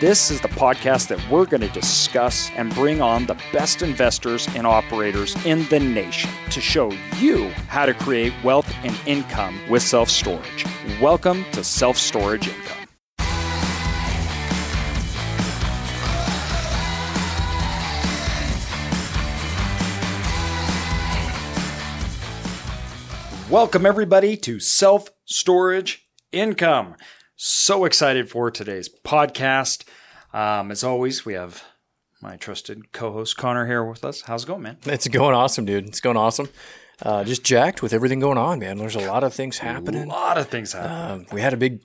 This 0.00 0.30
is 0.30 0.40
the 0.40 0.46
podcast 0.46 1.08
that 1.08 1.18
we're 1.28 1.44
going 1.44 1.62
to 1.62 1.68
discuss 1.70 2.52
and 2.52 2.72
bring 2.72 3.02
on 3.02 3.26
the 3.26 3.36
best 3.52 3.82
investors 3.82 4.46
and 4.54 4.64
operators 4.64 5.34
in 5.44 5.66
the 5.70 5.80
nation 5.80 6.30
to 6.50 6.60
show 6.60 6.92
you 7.16 7.48
how 7.66 7.84
to 7.84 7.92
create 7.94 8.32
wealth 8.44 8.72
and 8.84 8.96
income 9.06 9.58
with 9.68 9.82
self 9.82 10.08
storage. 10.08 10.64
Welcome 11.00 11.44
to 11.50 11.64
Self 11.64 11.98
Storage 11.98 12.46
Income. 12.46 12.76
Welcome, 23.50 23.84
everybody, 23.84 24.36
to 24.36 24.60
Self 24.60 25.08
Storage 25.24 26.06
Income. 26.30 26.94
So 27.40 27.84
excited 27.84 28.28
for 28.28 28.50
today's 28.50 28.88
podcast. 28.88 29.84
Um, 30.34 30.72
as 30.72 30.82
always, 30.82 31.24
we 31.24 31.34
have 31.34 31.62
my 32.20 32.34
trusted 32.34 32.90
co 32.90 33.12
host 33.12 33.36
Connor 33.36 33.64
here 33.64 33.84
with 33.84 34.04
us. 34.04 34.22
How's 34.22 34.42
it 34.42 34.48
going, 34.48 34.62
man? 34.62 34.78
It's 34.86 35.06
going 35.06 35.36
awesome, 35.36 35.64
dude. 35.64 35.86
It's 35.86 36.00
going 36.00 36.16
awesome. 36.16 36.48
Uh, 37.00 37.22
just 37.22 37.44
jacked 37.44 37.80
with 37.80 37.92
everything 37.92 38.18
going 38.18 38.38
on, 38.38 38.58
man. 38.58 38.76
There's 38.76 38.96
a 38.96 39.06
lot 39.06 39.22
of 39.22 39.32
things 39.34 39.58
happening. 39.58 40.02
A 40.02 40.08
lot 40.08 40.36
of 40.36 40.48
things 40.48 40.72
happening. 40.72 41.20
Um, 41.20 41.26
we 41.32 41.40
had 41.40 41.52
a 41.52 41.56
big 41.56 41.80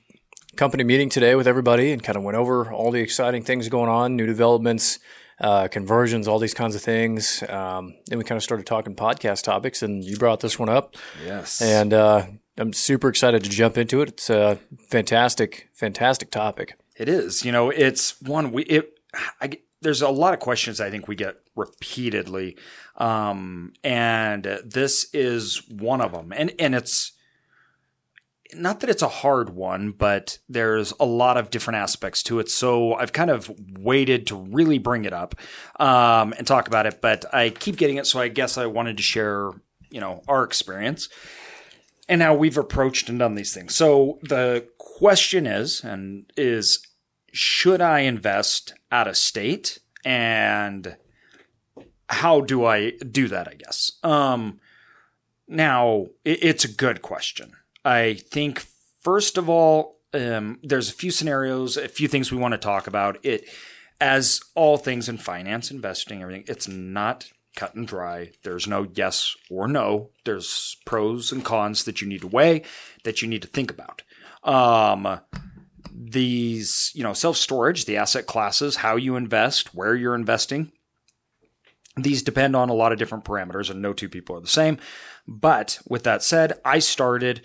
company 0.56 0.84
meeting 0.84 1.09
today 1.09 1.36
with 1.36 1.48
everybody 1.48 1.92
and 1.92 2.02
kind 2.04 2.18
of 2.18 2.24
went 2.24 2.36
over 2.36 2.74
all 2.74 2.90
the 2.90 3.02
exciting 3.02 3.44
things 3.44 3.70
going 3.70 3.92
on, 3.92 4.16
new 4.16 4.26
developments, 4.26 4.98
uh, 5.40 5.68
conversions, 5.68 6.28
all 6.28 6.40
these 6.40 6.56
kinds 6.56 6.74
of 6.74 6.81
things. 6.81 7.44
Um, 7.48 7.94
then 8.08 8.18
we 8.18 8.24
kind 8.24 8.38
of 8.38 8.44
started 8.44 8.66
talking 8.66 8.96
podcast 8.96 9.44
topics, 9.44 9.84
and 9.84 10.04
you 10.04 10.18
brought 10.18 10.40
this 10.40 10.58
one 10.58 10.70
up. 10.70 10.96
yes. 11.24 11.62
And 11.62 11.94
uh, 11.94 12.26
I'm 12.58 12.73
super 12.73 13.09
excited 13.09 13.44
to 13.44 13.50
jump 13.50 13.78
into 13.78 14.02
it. 14.02 14.09
It's 14.09 14.30
a 14.30 14.59
fantastic, 14.90 15.70
fantastic 15.73 16.30
topic. 16.30 16.78
It 16.96 17.09
is. 17.09 17.44
You 17.44 17.52
know, 17.52 17.70
it's 17.70 18.22
one 18.22 18.52
we 18.52 18.64
it. 18.64 19.00
I, 19.42 19.58
there's 19.82 20.02
a 20.02 20.09
lot 20.09 20.34
of 20.34 20.40
questions 20.40 20.80
I 20.80 20.90
think 20.90 21.08
we 21.08 21.16
get 21.16 21.38
repeatedly, 21.56 22.58
um, 22.98 23.74
and 23.84 24.44
this 24.64 25.08
is 25.14 25.68
one 25.70 26.02
of 26.02 26.12
them. 26.12 26.31
And 26.36 26.54
and 26.59 26.76
it's 26.76 27.14
not 28.56 28.81
that 28.81 28.90
it's 28.90 29.02
a 29.02 29.08
hard 29.08 29.50
one, 29.50 29.92
but 29.92 30.38
there's 30.48 30.94
a 31.00 31.06
lot 31.06 31.38
of 31.38 31.50
different 31.50 31.78
aspects 31.78 32.22
to 32.24 32.40
it. 32.40 32.50
So 32.50 32.94
I've 32.94 33.14
kind 33.14 33.31
of 33.31 33.52
waited 33.80 34.28
to 34.28 34.36
really 34.36 34.78
bring 34.78 35.06
it 35.06 35.14
up 35.14 35.34
um, 35.80 36.36
and 36.38 36.46
talk 36.46 36.68
about 36.68 36.86
it. 36.86 37.02
But 37.02 37.26
I 37.34 37.50
keep 37.50 37.78
getting 37.78 37.98
it, 37.98 38.06
so 38.06 38.20
I 38.20 38.28
guess 38.28 38.59
I 38.59 38.68
wanted 38.68 38.98
to 38.98 39.04
share, 39.04 39.52
you 39.90 40.00
know, 40.00 40.22
our 40.28 40.44
experience 40.44 41.09
and 42.08 42.22
how 42.22 42.34
we've 42.34 42.58
approached 42.58 43.09
and 43.09 43.20
done 43.20 43.36
these 43.36 43.54
things. 43.54 43.76
So 43.76 44.20
the 44.23 44.68
question 44.78 45.48
is, 45.48 45.84
and 45.84 46.32
is, 46.36 46.86
should 47.32 47.82
I 47.82 48.00
invest 48.00 48.73
out 48.92 49.08
of 49.08 49.18
state, 49.18 49.80
and 50.06 50.98
how 52.09 52.42
do 52.42 52.66
I 52.66 52.92
do 52.92 53.28
that? 53.28 53.48
I 53.48 53.56
guess. 53.56 53.92
Um, 54.04 54.59
now 55.48 56.08
it, 56.24 56.44
it's 56.44 56.66
a 56.66 56.72
good 56.72 57.02
question. 57.02 57.54
I 57.86 58.16
think 58.16 58.66
first 59.02 59.38
of 59.38 59.50
all, 59.50 60.00
um, 60.14 60.59
there's 60.62 60.90
a 60.90 60.94
few 60.94 61.12
scenarios, 61.12 61.75
a 61.78 61.88
few 61.88 62.08
things 62.08 62.31
we 62.31 62.38
want 62.38 62.53
to 62.53 62.58
talk 62.58 62.88
about. 62.88 63.18
It, 63.24 63.46
as 64.00 64.41
all 64.53 64.78
things 64.78 65.08
in 65.08 65.18
finance, 65.18 65.72
investing, 65.72 66.22
everything, 66.22 66.44
it's 66.47 66.68
not 66.68 67.31
cut 67.56 67.75
and 67.75 67.88
dry. 67.88 68.31
There's 68.44 68.68
no 68.68 68.88
yes 68.94 69.36
or 69.50 69.68
no. 69.68 70.09
There's 70.25 70.78
pros 70.86 71.31
and 71.31 71.44
cons 71.44 71.84
that 71.84 72.02
you 72.02 72.08
need 72.08 72.22
to 72.22 72.28
weigh, 72.28 72.64
that 73.03 73.22
you 73.22 73.28
need 73.28 73.41
to 73.41 73.47
think 73.47 73.72
about. 73.72 74.02
Um, 74.44 75.19
these, 75.94 76.91
you 76.94 77.03
know, 77.03 77.14
self 77.14 77.38
storage, 77.38 77.86
the 77.86 77.97
asset 77.97 78.25
classes, 78.25 78.78
how 78.78 78.96
you 78.96 79.16
invest, 79.16 79.74
where 79.75 79.96
you're 79.96 80.16
investing. 80.16 80.72
These 81.96 82.24
depend 82.24 82.56
on 82.56 82.69
a 82.69 82.74
lot 82.74 82.91
of 82.91 82.97
different 82.97 83.24
parameters, 83.24 83.70
and 83.70 83.81
no 83.81 83.94
two 83.94 84.09
people 84.09 84.35
are 84.35 84.41
the 84.41 84.47
same. 84.47 84.80
But 85.28 85.80
with 85.88 86.03
that 86.03 86.24
said, 86.24 86.53
I 86.66 86.80
started 86.80 87.41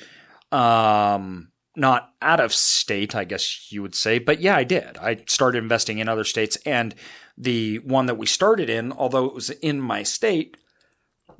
um, 0.50 1.50
not 1.76 2.12
out 2.22 2.40
of 2.40 2.54
state, 2.54 3.14
I 3.14 3.24
guess 3.24 3.70
you 3.70 3.82
would 3.82 3.94
say, 3.94 4.18
but 4.18 4.40
yeah, 4.40 4.56
I 4.56 4.64
did. 4.64 4.96
I 4.98 5.22
started 5.26 5.58
investing 5.58 5.98
in 5.98 6.08
other 6.08 6.24
states, 6.24 6.56
and 6.64 6.94
the 7.38 7.78
one 7.78 8.06
that 8.06 8.16
we 8.16 8.26
started 8.26 8.68
in, 8.68 8.92
although 8.92 9.24
it 9.26 9.34
was 9.34 9.50
in 9.50 9.80
my 9.80 10.02
state, 10.02 10.56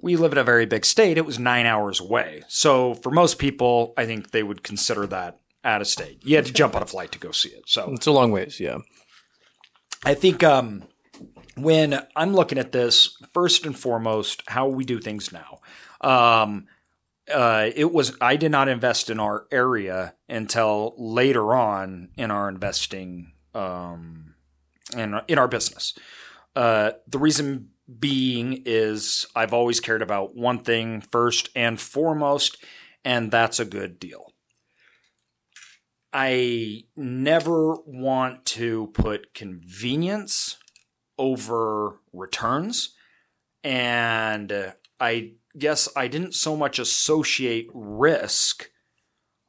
we 0.01 0.17
live 0.17 0.33
in 0.33 0.39
a 0.39 0.45
very 0.45 0.65
big 0.65 0.85
state. 0.85 1.19
It 1.19 1.27
was 1.27 1.39
nine 1.39 1.67
hours 1.67 1.99
away. 1.99 2.45
So 2.47 2.95
for 2.95 3.11
most 3.11 3.39
people, 3.39 3.95
I 3.97 4.07
think 4.07 4.31
they 4.31 4.45
would 4.45 4.63
consider 4.63 5.07
that 5.09 5.41
out 5.65 5.81
of 5.81 5.89
state. 5.89 6.25
You 6.25 6.37
had 6.37 6.47
to 6.47 6.53
jump 6.53 6.77
on 6.77 6.83
a 6.83 6.87
flight 6.87 7.11
to 7.13 7.19
go 7.19 7.33
see 7.33 7.49
it. 7.49 7.65
So 7.67 7.91
It's 7.93 8.07
a 8.07 8.13
long 8.13 8.31
ways, 8.31 8.61
yeah. 8.61 8.79
I 10.05 10.15
think 10.15 10.45
um, 10.45 10.85
when 11.57 12.01
I'm 12.15 12.33
looking 12.33 12.59
at 12.59 12.71
this, 12.71 13.17
first 13.35 13.67
and 13.67 13.77
foremost, 13.77 14.43
how 14.47 14.69
we 14.69 14.85
do 14.85 15.01
things 15.01 15.33
now. 15.33 15.59
Um, 16.01 16.69
uh, 17.33 17.71
it 17.75 17.93
was 17.93 18.17
I 18.21 18.37
did 18.37 18.53
not 18.53 18.69
invest 18.69 19.11
in 19.11 19.21
our 19.21 19.47
area 19.51 20.15
until 20.29 20.95
later 20.97 21.55
on 21.55 22.11
in 22.17 22.31
our 22.31 22.49
investing 22.49 23.33
um, 23.55 24.28
in 24.97 25.21
in 25.29 25.39
our 25.39 25.49
business. 25.49 25.95
Uh, 26.57 26.93
the 27.07 27.19
reason 27.19 27.71
being 27.99 28.63
is 28.67 29.27
I've 29.35 29.55
always 29.55 29.81
cared 29.81 30.03
about 30.03 30.37
one 30.37 30.59
thing 30.59 31.01
first 31.01 31.49
and 31.55 31.81
foremost, 31.81 32.63
and 33.05 33.31
that's 33.31 33.61
a 33.61 33.65
good 33.65 33.99
deal. 33.99 34.33
I 36.13 36.85
never 36.97 37.77
want 37.87 38.45
to 38.47 38.89
put 38.89 39.35
convenience 39.35 40.57
over 41.19 42.01
returns. 42.13 42.95
And 43.65 44.51
uh, 44.51 44.73
I 45.01 45.33
guess 45.57 45.89
I 45.97 46.09
didn't 46.09 46.35
so 46.35 46.57
much 46.57 46.79
associate 46.79 47.69
risk 47.75 48.71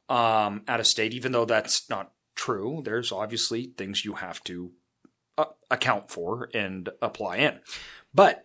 um, 0.08 0.62
out 0.68 0.80
of 0.80 0.86
state, 0.86 1.14
even 1.14 1.32
though 1.32 1.44
that's 1.44 1.88
not 1.88 2.12
true. 2.34 2.82
There's 2.84 3.12
obviously 3.12 3.72
things 3.76 4.04
you 4.04 4.14
have 4.14 4.42
to 4.44 4.72
uh, 5.40 5.44
account 5.70 6.10
for 6.10 6.48
and 6.54 6.88
apply 7.00 7.36
in. 7.36 7.60
But 8.14 8.44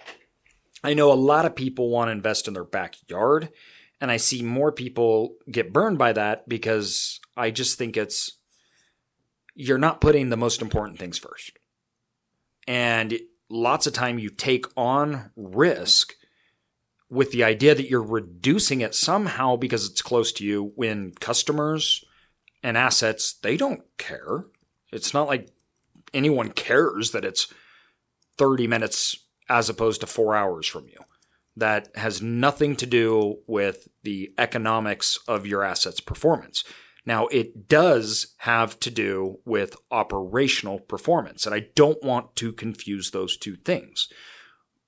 I 0.83 0.93
know 0.93 1.11
a 1.11 1.13
lot 1.13 1.45
of 1.45 1.55
people 1.55 1.89
want 1.89 2.09
to 2.09 2.13
invest 2.13 2.47
in 2.47 2.53
their 2.53 2.63
backyard, 2.63 3.49
and 3.99 4.11
I 4.11 4.17
see 4.17 4.41
more 4.41 4.71
people 4.71 5.35
get 5.49 5.73
burned 5.73 5.97
by 5.97 6.13
that 6.13 6.47
because 6.47 7.19
I 7.35 7.51
just 7.51 7.77
think 7.77 7.97
it's 7.97 8.37
you're 9.55 9.77
not 9.77 10.01
putting 10.01 10.29
the 10.29 10.37
most 10.37 10.61
important 10.61 10.99
things 10.99 11.17
first. 11.17 11.57
And 12.67 13.17
lots 13.49 13.87
of 13.87 13.93
time 13.93 14.19
you 14.19 14.29
take 14.29 14.65
on 14.75 15.31
risk 15.35 16.13
with 17.09 17.31
the 17.31 17.43
idea 17.43 17.73
that 17.75 17.89
you're 17.89 18.03
reducing 18.03 18.81
it 18.81 18.93
somehow 18.93 19.55
because 19.55 19.89
it's 19.89 20.01
close 20.01 20.31
to 20.33 20.43
you 20.43 20.73
when 20.75 21.11
customers 21.19 22.03
and 22.63 22.77
assets 22.77 23.33
they 23.33 23.55
don't 23.55 23.83
care. 23.97 24.45
It's 24.91 25.13
not 25.13 25.27
like 25.27 25.49
anyone 26.13 26.51
cares 26.51 27.11
that 27.11 27.25
it's 27.25 27.53
30 28.37 28.67
minutes 28.67 29.15
as 29.49 29.69
opposed 29.69 30.01
to 30.01 30.07
4 30.07 30.35
hours 30.35 30.67
from 30.67 30.87
you. 30.87 30.99
That 31.55 31.89
has 31.95 32.21
nothing 32.21 32.75
to 32.77 32.85
do 32.85 33.37
with 33.47 33.87
the 34.03 34.33
economics 34.37 35.17
of 35.27 35.47
your 35.47 35.63
assets 35.63 36.01
performance. 36.01 36.63
Now, 37.05 37.27
it 37.27 37.69
does 37.69 38.33
have 38.39 38.79
to 38.79 38.89
do 38.89 39.39
with 39.45 39.77
operational 39.91 40.79
performance, 40.79 41.45
and 41.45 41.53
I 41.53 41.67
don't 41.75 42.03
want 42.03 42.35
to 42.37 42.51
confuse 42.51 43.11
those 43.11 43.37
two 43.37 43.55
things. 43.55 44.09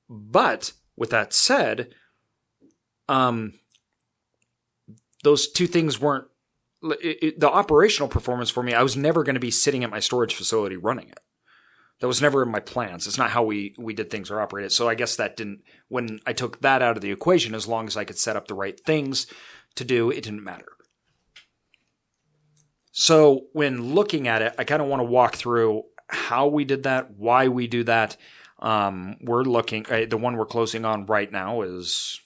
But 0.10 0.74
with 0.96 1.12
that 1.12 1.32
said, 1.32 1.94
um, 3.08 3.54
those 5.24 5.50
two 5.50 5.68
things 5.68 6.02
weren't 6.02 6.28
it, 6.84 7.18
it, 7.22 7.40
the 7.40 7.50
operational 7.50 8.10
performance 8.10 8.50
for 8.50 8.64
me. 8.64 8.74
I 8.74 8.84
was 8.84 8.98
never 8.98 9.24
going 9.24 9.36
to 9.36 9.40
be 9.40 9.52
sitting 9.52 9.84
at 9.84 9.90
my 9.90 10.00
storage 10.00 10.36
facility 10.36 10.78
running 10.78 11.10
it. 11.10 11.20
That 12.00 12.08
was 12.08 12.22
never 12.22 12.44
in 12.44 12.52
my 12.52 12.60
plans. 12.60 13.08
It's 13.08 13.18
not 13.18 13.32
how 13.32 13.44
we 13.44 13.74
we 13.78 13.94
did 13.94 14.10
things 14.10 14.30
or 14.30 14.40
operated. 14.40 14.72
So 14.72 14.88
I 14.88 14.96
guess 14.96 15.16
that 15.16 15.36
didn't. 15.36 15.62
When 15.88 16.20
I 16.28 16.34
took 16.34 16.62
that 16.62 16.82
out 16.82 16.96
of 16.96 17.02
the 17.02 17.12
equation, 17.12 17.56
as 17.56 17.68
long 17.68 17.88
as 17.88 17.98
I 17.98 18.06
could 18.06 18.20
set 18.20 18.36
up 18.36 18.48
the 18.48 18.54
right 18.54 18.80
things 18.86 19.26
to 19.76 19.84
do, 19.84 20.12
it 20.12 20.24
didn't 20.24 20.44
matter. 20.44 20.74
So 22.92 23.48
when 23.54 23.96
looking 23.96 24.28
at 24.28 24.42
it, 24.42 24.54
I 24.60 24.64
kind 24.64 24.82
of 24.82 24.88
want 24.88 25.00
to 25.00 25.06
walk 25.06 25.36
through 25.36 25.84
how 26.10 26.48
we 26.48 26.66
did 26.66 26.84
that, 26.84 27.12
why 27.12 27.48
we 27.48 27.68
do 27.68 27.84
that, 27.84 28.18
Um, 28.60 29.18
we're 29.22 29.44
looking. 29.44 29.86
Uh, 29.88 30.06
the 30.10 30.18
one 30.18 30.36
we're 30.36 30.46
closing 30.46 30.86
on 30.86 31.06
right 31.06 31.32
now 31.32 31.62
is 31.62 32.20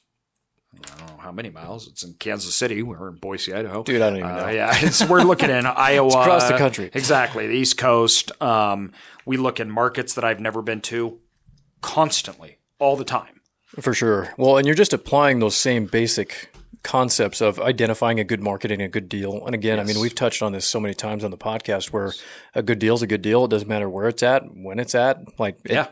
I 0.74 0.98
don't 0.98 1.08
know 1.10 1.18
how 1.18 1.32
many 1.32 1.50
miles. 1.50 1.88
It's 1.88 2.04
in 2.04 2.14
Kansas 2.14 2.56
City. 2.56 2.82
We're 2.82 3.10
in 3.10 3.16
Boise, 3.16 3.54
Idaho. 3.54 3.84
Dude, 3.84 4.02
I 4.02 4.10
don't 4.10 4.20
even 4.20 4.30
Uh, 4.32 4.40
know. 4.42 4.50
yeah, 4.50 4.72
it's, 4.76 5.04
we're 5.08 5.22
looking 5.24 5.50
in 5.50 5.66
Iowa, 5.66 6.08
across 6.10 6.48
the 6.50 6.58
country. 6.58 6.90
Exactly, 6.94 7.48
the 7.48 7.54
East 7.56 7.78
Coast. 7.78 8.32
Um, 8.42 8.94
we 9.26 9.38
look 9.38 9.60
in 9.60 9.70
markets 9.70 10.14
that 10.14 10.24
I've 10.24 10.40
never 10.40 10.62
been 10.62 10.82
to 10.82 11.20
constantly, 11.82 12.58
all 12.80 12.96
the 12.96 13.04
time. 13.04 13.42
For 13.80 13.94
sure. 13.94 14.34
Well, 14.38 14.58
and 14.58 14.66
you're 14.66 14.76
just 14.76 14.94
applying 14.94 15.40
those 15.40 15.56
same 15.56 15.86
basic 15.86 16.54
concepts 16.84 17.42
of 17.42 17.60
identifying 17.60 18.20
a 18.20 18.24
good 18.24 18.42
market 18.42 18.72
and 18.72 18.82
a 18.82 18.88
good 18.88 19.08
deal. 19.08 19.46
And 19.46 19.54
again, 19.54 19.80
I 19.80 19.84
mean, 19.84 20.00
we've 20.00 20.16
touched 20.16 20.42
on 20.42 20.52
this 20.52 20.66
so 20.66 20.80
many 20.80 20.94
times 20.94 21.24
on 21.24 21.32
the 21.32 21.38
podcast 21.38 21.92
where 21.92 22.12
a 22.56 22.64
good 22.64 22.80
deal 22.80 22.96
is 22.96 23.02
a 23.02 23.08
good 23.08 23.22
deal. 23.22 23.46
It 23.46 23.52
doesn't 23.52 23.68
matter 23.68 23.88
where 23.90 24.08
it's 24.08 24.24
at, 24.24 24.44
when 24.56 24.80
it's 24.80 24.96
at. 24.96 25.20
Like, 25.40 25.58
it, 25.64 25.72
Yeah. 25.74 25.88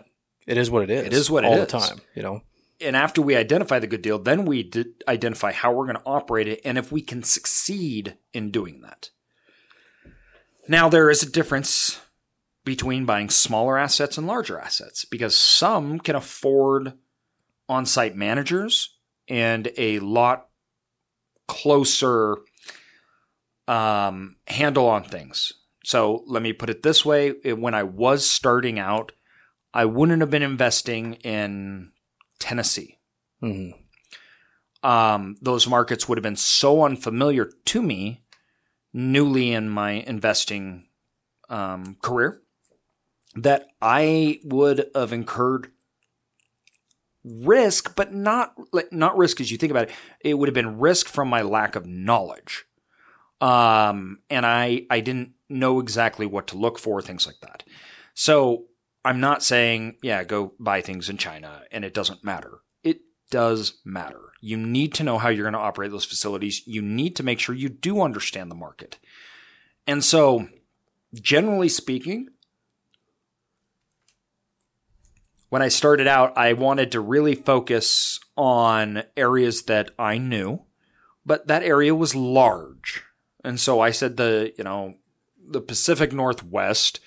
it 0.48 0.58
is 0.58 0.70
what 0.72 0.84
it 0.84 0.90
is. 0.90 1.06
It 1.06 1.14
is 1.14 1.30
what 1.30 1.44
it 1.44 1.48
all 1.48 1.54
is. 1.56 1.60
the 1.68 1.80
time. 1.80 2.02
You 2.16 2.24
know, 2.24 2.42
and 2.81 2.96
after 2.96 3.22
we 3.22 3.36
identify 3.36 3.80
the 3.80 3.88
good 3.88 4.02
deal, 4.02 4.20
then 4.20 4.46
we 4.46 4.64
d- 4.64 4.94
identify 5.08 5.52
how 5.52 5.72
we're 5.72 5.86
going 5.86 5.98
to 5.98 6.04
operate 6.06 6.48
it 6.48 6.62
and 6.64 6.78
if 6.78 6.92
we 6.92 7.02
can 7.02 7.24
succeed 7.24 8.18
in 8.34 8.52
doing 8.52 8.81
that. 8.81 9.10
Now, 10.68 10.88
there 10.88 11.10
is 11.10 11.24
a 11.24 11.31
difference 11.31 12.00
between 12.64 13.06
buying 13.06 13.30
smaller 13.30 13.78
assets 13.78 14.18
and 14.18 14.28
larger 14.28 14.60
assets 14.60 15.06
because 15.06 15.36
some 15.36 16.00
can 16.00 16.16
afford 16.16 16.94
on 17.68 17.86
site 17.86 18.16
managers 18.16 18.96
and 19.28 19.72
a 19.78 20.00
lot 20.00 20.48
closer 21.48 22.38
um, 23.68 24.36
handle 24.48 24.88
on 24.88 25.04
things. 25.04 25.54
So 25.84 26.24
let 26.28 26.44
me 26.44 26.54
put 26.54 26.70
it 26.70 26.84
this 26.84 27.06
way 27.06 27.31
when 27.31 27.74
I 27.74 27.84
was 27.84 28.30
starting 28.30 28.78
out, 28.78 29.12
I 29.74 29.86
wouldn't 29.86 30.22
have 30.22 30.30
been 30.30 30.44
investing 30.44 31.14
in 31.16 31.92
Tennessee. 32.39 32.97
Mhm. 33.44 33.74
Um, 34.81 35.36
those 35.41 35.68
markets 35.68 36.07
would 36.07 36.18
have 36.18 36.24
been 36.24 36.36
so 36.38 36.83
unfamiliar 36.83 37.51
to 37.65 37.81
me, 37.81 38.24
newly 38.94 39.51
in 39.51 39.69
my 39.69 39.91
investing 39.91 40.88
um, 41.50 41.97
career, 42.01 42.41
that 43.36 43.68
I 43.81 44.39
would 44.44 44.89
have 44.95 45.12
incurred 45.12 45.71
risk, 47.24 47.95
but 47.95 48.13
not 48.13 48.53
like 48.71 48.92
not 48.94 49.18
risk 49.18 49.42
as 49.42 49.51
you 49.51 49.57
think 49.57 49.71
about 49.71 49.89
it. 49.89 49.95
It 50.21 50.35
would 50.35 50.47
have 50.47 50.53
been 50.53 50.80
risk 50.80 51.07
from 51.07 51.27
my 51.27 51.42
lack 51.42 51.75
of 51.75 51.85
knowledge, 51.85 52.65
um, 53.42 54.19
and 54.30 54.45
I 54.45 54.85
I 54.89 55.01
didn't 55.01 55.33
know 55.50 55.80
exactly 55.80 56.25
what 56.25 56.47
to 56.47 56.57
look 56.57 56.80
for, 56.80 57.01
things 57.01 57.27
like 57.27 57.39
that. 57.42 57.63
So 58.13 58.65
I'm 59.09 59.19
not 59.19 59.41
saying, 59.41 59.95
yeah, 60.03 60.23
go 60.23 60.53
buy 60.59 60.81
things 60.81 61.09
in 61.09 61.17
China 61.17 61.63
and 61.71 61.83
it 61.83 61.95
doesn't 61.95 62.23
matter. 62.23 62.59
It 62.83 63.00
does 63.31 63.79
matter. 63.83 64.21
You 64.39 64.56
need 64.56 64.94
to 64.94 65.03
know 65.03 65.17
how 65.17 65.29
you're 65.29 65.45
going 65.50 65.53
to 65.53 65.59
operate 65.59 65.89
those 65.89 66.06
facilities. 66.06 66.61
You 66.67 66.83
need 66.83 67.15
to 67.15 67.23
make 67.23 67.39
sure 67.39 67.56
you 67.56 67.69
do 67.69 68.03
understand 68.03 68.51
the 68.51 68.56
market. 68.56 69.00
And 69.88 70.03
so, 70.03 70.47
generally 71.15 71.69
speaking, 71.69 72.27
when 75.50 75.63
I 75.63 75.69
started 75.69 76.06
out, 76.06 76.38
I 76.38 76.53
wanted 76.53 76.91
to 76.91 77.00
really 77.00 77.33
focus 77.33 78.19
on 78.38 79.01
areas 79.17 79.63
that 79.63 79.89
I 79.97 80.19
knew, 80.19 80.65
but 81.25 81.47
that 81.47 81.63
area 81.63 81.95
was 81.95 82.13
large. 82.13 83.01
And 83.44 83.59
so 83.59 83.79
I 83.79 83.89
said 83.89 84.17
the, 84.17 84.53
you 84.56 84.63
know, 84.63 84.97
the 85.44 85.61
Pacific 85.61 86.13
Northwest, 86.13 87.00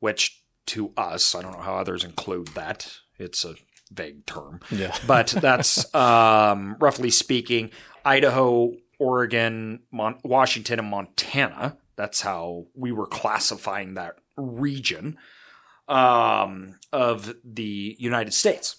which 0.00 0.42
to 0.66 0.92
us, 0.96 1.34
I 1.34 1.42
don't 1.42 1.52
know 1.52 1.62
how 1.62 1.76
others 1.76 2.04
include 2.04 2.48
that. 2.48 2.98
It's 3.18 3.44
a 3.44 3.54
vague 3.90 4.26
term. 4.26 4.60
Yeah. 4.70 4.96
But 5.06 5.28
that's 5.28 5.92
um, 5.94 6.76
roughly 6.80 7.10
speaking 7.10 7.70
Idaho, 8.04 8.72
Oregon, 8.98 9.82
Mon- 9.90 10.18
Washington, 10.24 10.78
and 10.78 10.88
Montana. 10.88 11.76
That's 11.96 12.20
how 12.20 12.66
we 12.74 12.92
were 12.92 13.06
classifying 13.06 13.94
that 13.94 14.16
region 14.36 15.16
um, 15.88 16.78
of 16.92 17.34
the 17.44 17.96
United 17.98 18.34
States. 18.34 18.76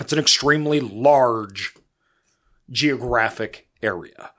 It's 0.00 0.12
an 0.12 0.18
extremely 0.18 0.80
large 0.80 1.74
geographic 2.70 3.68
area. 3.82 4.30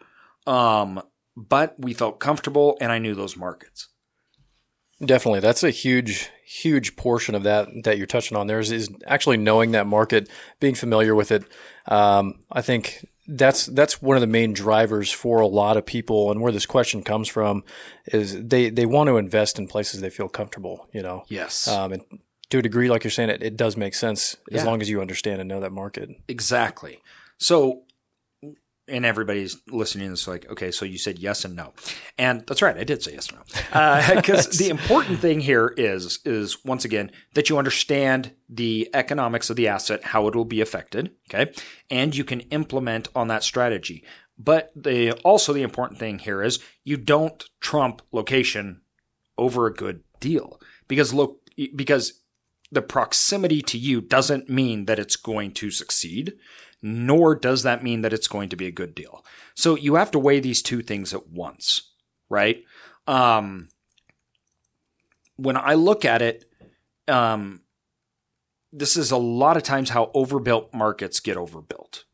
Um, 0.48 1.02
but 1.36 1.76
we 1.78 1.94
felt 1.94 2.20
comfortable, 2.20 2.78
and 2.82 2.92
I 2.92 2.98
knew 2.98 3.14
those 3.14 3.38
markets. 3.38 3.88
Definitely. 5.04 5.40
That's 5.40 5.64
a 5.64 5.72
huge, 5.72 6.30
huge 6.46 6.96
portion 6.96 7.34
of 7.34 7.44
that 7.44 7.70
that 7.84 7.98
you're 7.98 8.08
touching 8.08 8.38
on 8.38 8.48
there 8.48 8.60
is, 8.60 8.72
is 8.72 8.90
actually 9.08 9.38
knowing 9.38 9.72
that 9.72 9.88
market, 9.88 10.30
being 10.60 10.76
familiar 10.76 11.16
with 11.16 11.32
it. 11.32 11.44
Um, 11.88 12.40
I 12.52 12.62
think 12.62 13.08
that's 13.28 13.66
that's 13.68 14.02
one 14.02 14.18
of 14.18 14.22
the 14.22 14.28
main 14.28 14.54
drivers 14.54 15.12
for 15.12 15.40
a 15.40 15.48
lot 15.48 15.78
of 15.78 15.86
people 15.86 16.32
and 16.32 16.42
where 16.42 16.52
this 16.52 16.66
question 16.66 17.04
comes 17.04 17.28
from 17.28 17.64
is 18.08 18.40
they, 18.48 18.70
they 18.70 18.86
want 18.86 19.08
to 19.08 19.18
invest 19.18 19.58
in 19.58 19.68
places 19.68 20.02
they 20.02 20.10
feel 20.10 20.30
comfortable, 20.30 20.88
you 20.92 21.02
know. 21.02 21.24
Yes. 21.28 21.68
Um, 21.68 21.94
and 21.94 22.04
to 22.50 22.60
a 22.60 22.62
degree, 22.62 22.90
like 22.90 23.04
you're 23.04 23.12
saying, 23.12 23.30
it, 23.30 23.42
it 23.42 23.58
does 23.58 23.78
make 23.78 23.96
sense 23.96 24.36
as 24.52 24.66
long 24.66 24.82
as 24.82 24.90
you 24.90 25.02
understand 25.02 25.40
and 25.40 25.48
know 25.48 25.62
that 25.62 25.72
market. 25.72 26.10
Exactly. 26.28 27.00
So, 27.38 27.84
and 28.92 29.06
everybody's 29.06 29.58
listening 29.70 30.10
this 30.10 30.28
like, 30.28 30.50
okay, 30.52 30.70
so 30.72 30.86
you 30.86 30.98
said 30.98 31.18
yes 31.18 31.46
and 31.46 31.56
no, 31.56 31.74
and 32.18 32.46
that's 32.46 32.62
right, 32.62 32.78
I 32.78 32.84
did 32.84 33.02
say 33.02 33.14
yes 33.14 33.30
and 33.30 33.40
no, 33.40 33.80
uh, 33.80 34.16
because 34.16 34.58
the 34.58 34.70
important 34.70 35.20
thing 35.20 35.40
here 35.40 35.74
is 35.78 36.20
is 36.26 36.64
once 36.64 36.86
again 36.86 37.12
that 37.34 37.50
you 37.50 37.58
understand 37.58 38.34
the 38.50 38.90
economics 38.94 39.50
of 39.50 39.56
the 39.56 39.68
asset, 39.68 40.04
how 40.04 40.28
it 40.28 40.36
will 40.36 40.46
be 40.46 40.62
affected, 40.62 41.12
okay, 41.34 41.52
and 41.90 42.16
you 42.16 42.24
can 42.24 42.42
implement 42.42 43.08
on 43.16 43.28
that 43.30 43.44
strategy. 43.44 44.04
But 44.38 44.72
the 44.76 45.12
also 45.24 45.54
the 45.54 45.62
important 45.62 46.00
thing 46.00 46.20
here 46.20 46.42
is 46.42 46.60
you 46.84 46.98
don't 46.98 47.44
trump 47.60 48.02
location 48.12 48.82
over 49.38 49.68
a 49.68 49.74
good 49.74 50.04
deal. 50.20 50.60
Because 50.88 51.14
look 51.14 51.40
because 51.76 52.22
the 52.72 52.82
proximity 52.82 53.62
to 53.62 53.78
you 53.78 54.00
doesn't 54.00 54.50
mean 54.50 54.86
that 54.86 55.00
it's 55.00 55.18
going 55.18 55.52
to 55.52 55.70
succeed, 55.70 56.34
nor 56.82 57.36
does 57.36 57.64
that 57.64 57.84
mean 57.84 58.02
that 58.02 58.14
it's 58.14 58.28
going 58.28 58.50
to 58.50 58.56
be 58.56 58.68
a 58.68 58.72
good 58.72 58.96
deal. 58.96 59.24
So 59.56 59.76
you 59.76 59.96
have 59.96 60.12
to 60.12 60.20
weigh 60.20 60.40
these 60.40 60.62
two 60.62 60.82
things 60.82 61.14
at 61.14 61.28
once, 61.28 61.92
right? 62.30 62.64
Um, 63.08 63.70
when 65.36 65.58
I 65.58 65.74
look 65.74 66.06
at 66.06 66.22
it, 66.22 66.46
um, 67.08 67.62
this 68.72 68.96
is 68.96 69.12
a 69.12 69.18
lot 69.18 69.58
of 69.58 69.64
times 69.64 69.90
how 69.90 70.12
overbuilt 70.14 70.74
markets 70.74 71.20
get 71.20 71.38
overbuilt, 71.38 72.06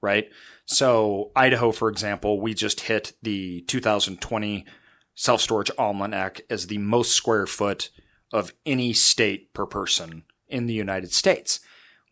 right? 0.00 0.28
So 0.66 1.32
Idaho, 1.34 1.72
for 1.72 1.88
example, 1.88 2.40
we 2.40 2.54
just 2.54 2.80
hit 2.80 3.14
the 3.22 3.62
2020 3.62 4.66
self 5.14 5.40
storage 5.40 5.70
almanac 5.78 6.42
as 6.50 6.66
the 6.66 6.78
most 6.78 7.12
square 7.12 7.46
foot 7.46 7.90
of 8.32 8.52
any 8.64 8.92
state 8.92 9.52
per 9.52 9.66
person 9.66 10.24
in 10.48 10.66
the 10.66 10.74
United 10.74 11.12
States. 11.12 11.60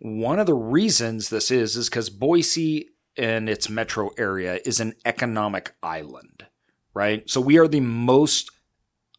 One 0.00 0.38
of 0.38 0.47
the 0.47 0.54
reasons 0.54 1.28
this 1.28 1.50
is 1.50 1.76
is 1.76 1.90
because 1.90 2.09
Boise 2.09 2.88
and 3.19 3.50
its 3.50 3.69
metro 3.69 4.11
area 4.16 4.59
is 4.64 4.80
an 4.80 4.95
economic 5.04 5.75
island, 5.83 6.47
right? 6.95 7.28
So 7.28 7.38
we 7.40 7.59
are 7.59 7.69
the 7.69 7.80
most 7.80 8.50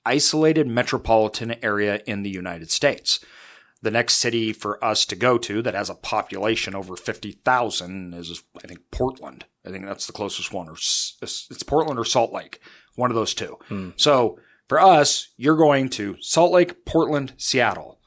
isolated 0.05 0.67
metropolitan 0.67 1.63
area 1.63 2.01
in 2.07 2.23
the 2.23 2.31
United 2.31 2.71
States. 2.71 3.19
The 3.83 3.91
next 3.91 4.15
city 4.15 4.53
for 4.53 4.83
us 4.83 5.05
to 5.05 5.15
go 5.15 5.37
to 5.37 5.61
that 5.61 5.75
has 5.75 5.89
a 5.89 5.95
population 5.95 6.75
over 6.75 6.95
50,000 6.95 8.13
is, 8.15 8.43
I 8.63 8.67
think, 8.67 8.79
Portland. 8.89 9.45
I 9.63 9.69
think 9.69 9.85
that's 9.85 10.07
the 10.07 10.13
closest 10.13 10.51
one, 10.51 10.67
or 10.67 10.73
it's 10.73 11.63
Portland 11.67 11.99
or 11.99 12.05
Salt 12.05 12.33
Lake, 12.33 12.59
one 12.95 13.11
of 13.11 13.15
those 13.15 13.35
two. 13.35 13.59
Hmm. 13.67 13.89
So 13.97 14.39
for 14.67 14.79
us, 14.79 15.29
you're 15.37 15.57
going 15.57 15.89
to 15.89 16.17
Salt 16.21 16.51
Lake, 16.51 16.85
Portland, 16.85 17.33
Seattle. 17.37 17.99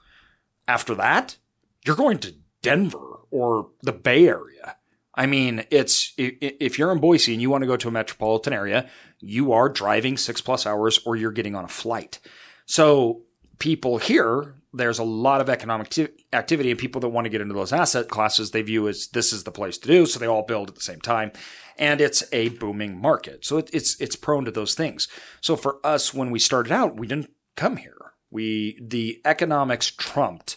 After 0.67 0.97
that, 0.97 1.37
you're 1.85 1.95
going 1.95 2.19
to 2.19 2.35
Denver 2.65 3.21
or 3.31 3.69
the 3.83 3.93
Bay 3.93 4.27
Area. 4.27 4.77
I 5.15 5.27
mean, 5.27 5.65
it's 5.71 6.13
if 6.19 6.79
you're 6.79 6.91
in 6.91 6.99
Boise 6.99 7.33
and 7.33 7.41
you 7.41 7.51
want 7.51 7.63
to 7.63 7.69
go 7.69 7.77
to 7.77 7.89
a 7.89 7.93
metropolitan 7.93 8.53
area, 8.53 8.89
you 9.21 9.53
are 9.53 9.69
driving 9.69 10.17
six 10.17 10.41
plus 10.41 10.67
hours 10.67 10.99
or 11.07 11.15
you're 11.15 11.31
getting 11.31 11.55
on 11.55 11.65
a 11.65 11.69
flight. 11.69 12.19
So 12.67 13.23
people 13.59 13.99
here, 13.99 14.57
there's 14.73 14.99
a 14.99 15.05
lot 15.05 15.41
of 15.41 15.49
economic 15.49 15.91
ti- 15.91 16.09
activity 16.33 16.71
and 16.71 16.81
people 16.81 17.01
that 17.03 17.11
want 17.11 17.27
to 17.27 17.31
get 17.31 17.41
into 17.41 17.55
those 17.55 17.73
asset 17.73 18.09
classes, 18.09 18.51
they 18.51 18.63
view 18.63 18.89
as 18.89 19.07
this 19.09 19.33
is 19.33 19.45
the 19.45 19.53
place 19.53 19.79
to 19.79 19.89
do. 19.89 20.07
So 20.07 20.19
they 20.19 20.27
all 20.27 20.43
build 20.43 20.69
at 20.69 20.75
the 20.75 20.81
same 20.81 21.01
time. 21.01 21.31
And 21.79 22.01
it's 22.01 22.25
a 22.33 22.49
booming 22.49 23.01
market. 23.01 23.45
So 23.45 23.59
it, 23.59 23.71
it's, 23.73 24.01
it's 24.01 24.17
prone 24.17 24.47
to 24.47 24.51
those 24.51 24.75
things. 24.75 25.07
So 25.41 25.55
for 25.55 25.79
us, 25.85 26.13
when 26.13 26.31
we 26.31 26.39
started 26.41 26.73
out, 26.73 26.97
we 26.97 27.07
didn't 27.07 27.31
come 27.57 27.77
here. 27.77 28.15
We, 28.31 28.81
the 28.83 29.21
economics 29.25 29.93
trumped 29.93 30.57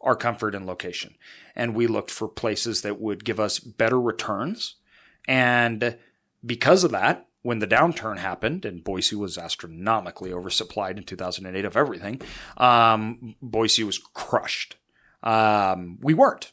our 0.00 0.16
comfort 0.16 0.54
and 0.54 0.66
location. 0.66 1.14
And 1.54 1.74
we 1.74 1.86
looked 1.86 2.10
for 2.10 2.28
places 2.28 2.82
that 2.82 3.00
would 3.00 3.24
give 3.24 3.38
us 3.38 3.58
better 3.58 4.00
returns. 4.00 4.76
And 5.28 5.98
because 6.44 6.84
of 6.84 6.90
that, 6.92 7.26
when 7.42 7.58
the 7.58 7.66
downturn 7.66 8.18
happened 8.18 8.64
and 8.64 8.84
Boise 8.84 9.16
was 9.16 9.38
astronomically 9.38 10.30
oversupplied 10.30 10.96
in 10.96 11.04
2008 11.04 11.64
of 11.64 11.76
everything, 11.76 12.20
um, 12.56 13.34
Boise 13.40 13.84
was 13.84 13.98
crushed. 13.98 14.76
Um, 15.22 15.98
we 16.00 16.14
weren't. 16.14 16.52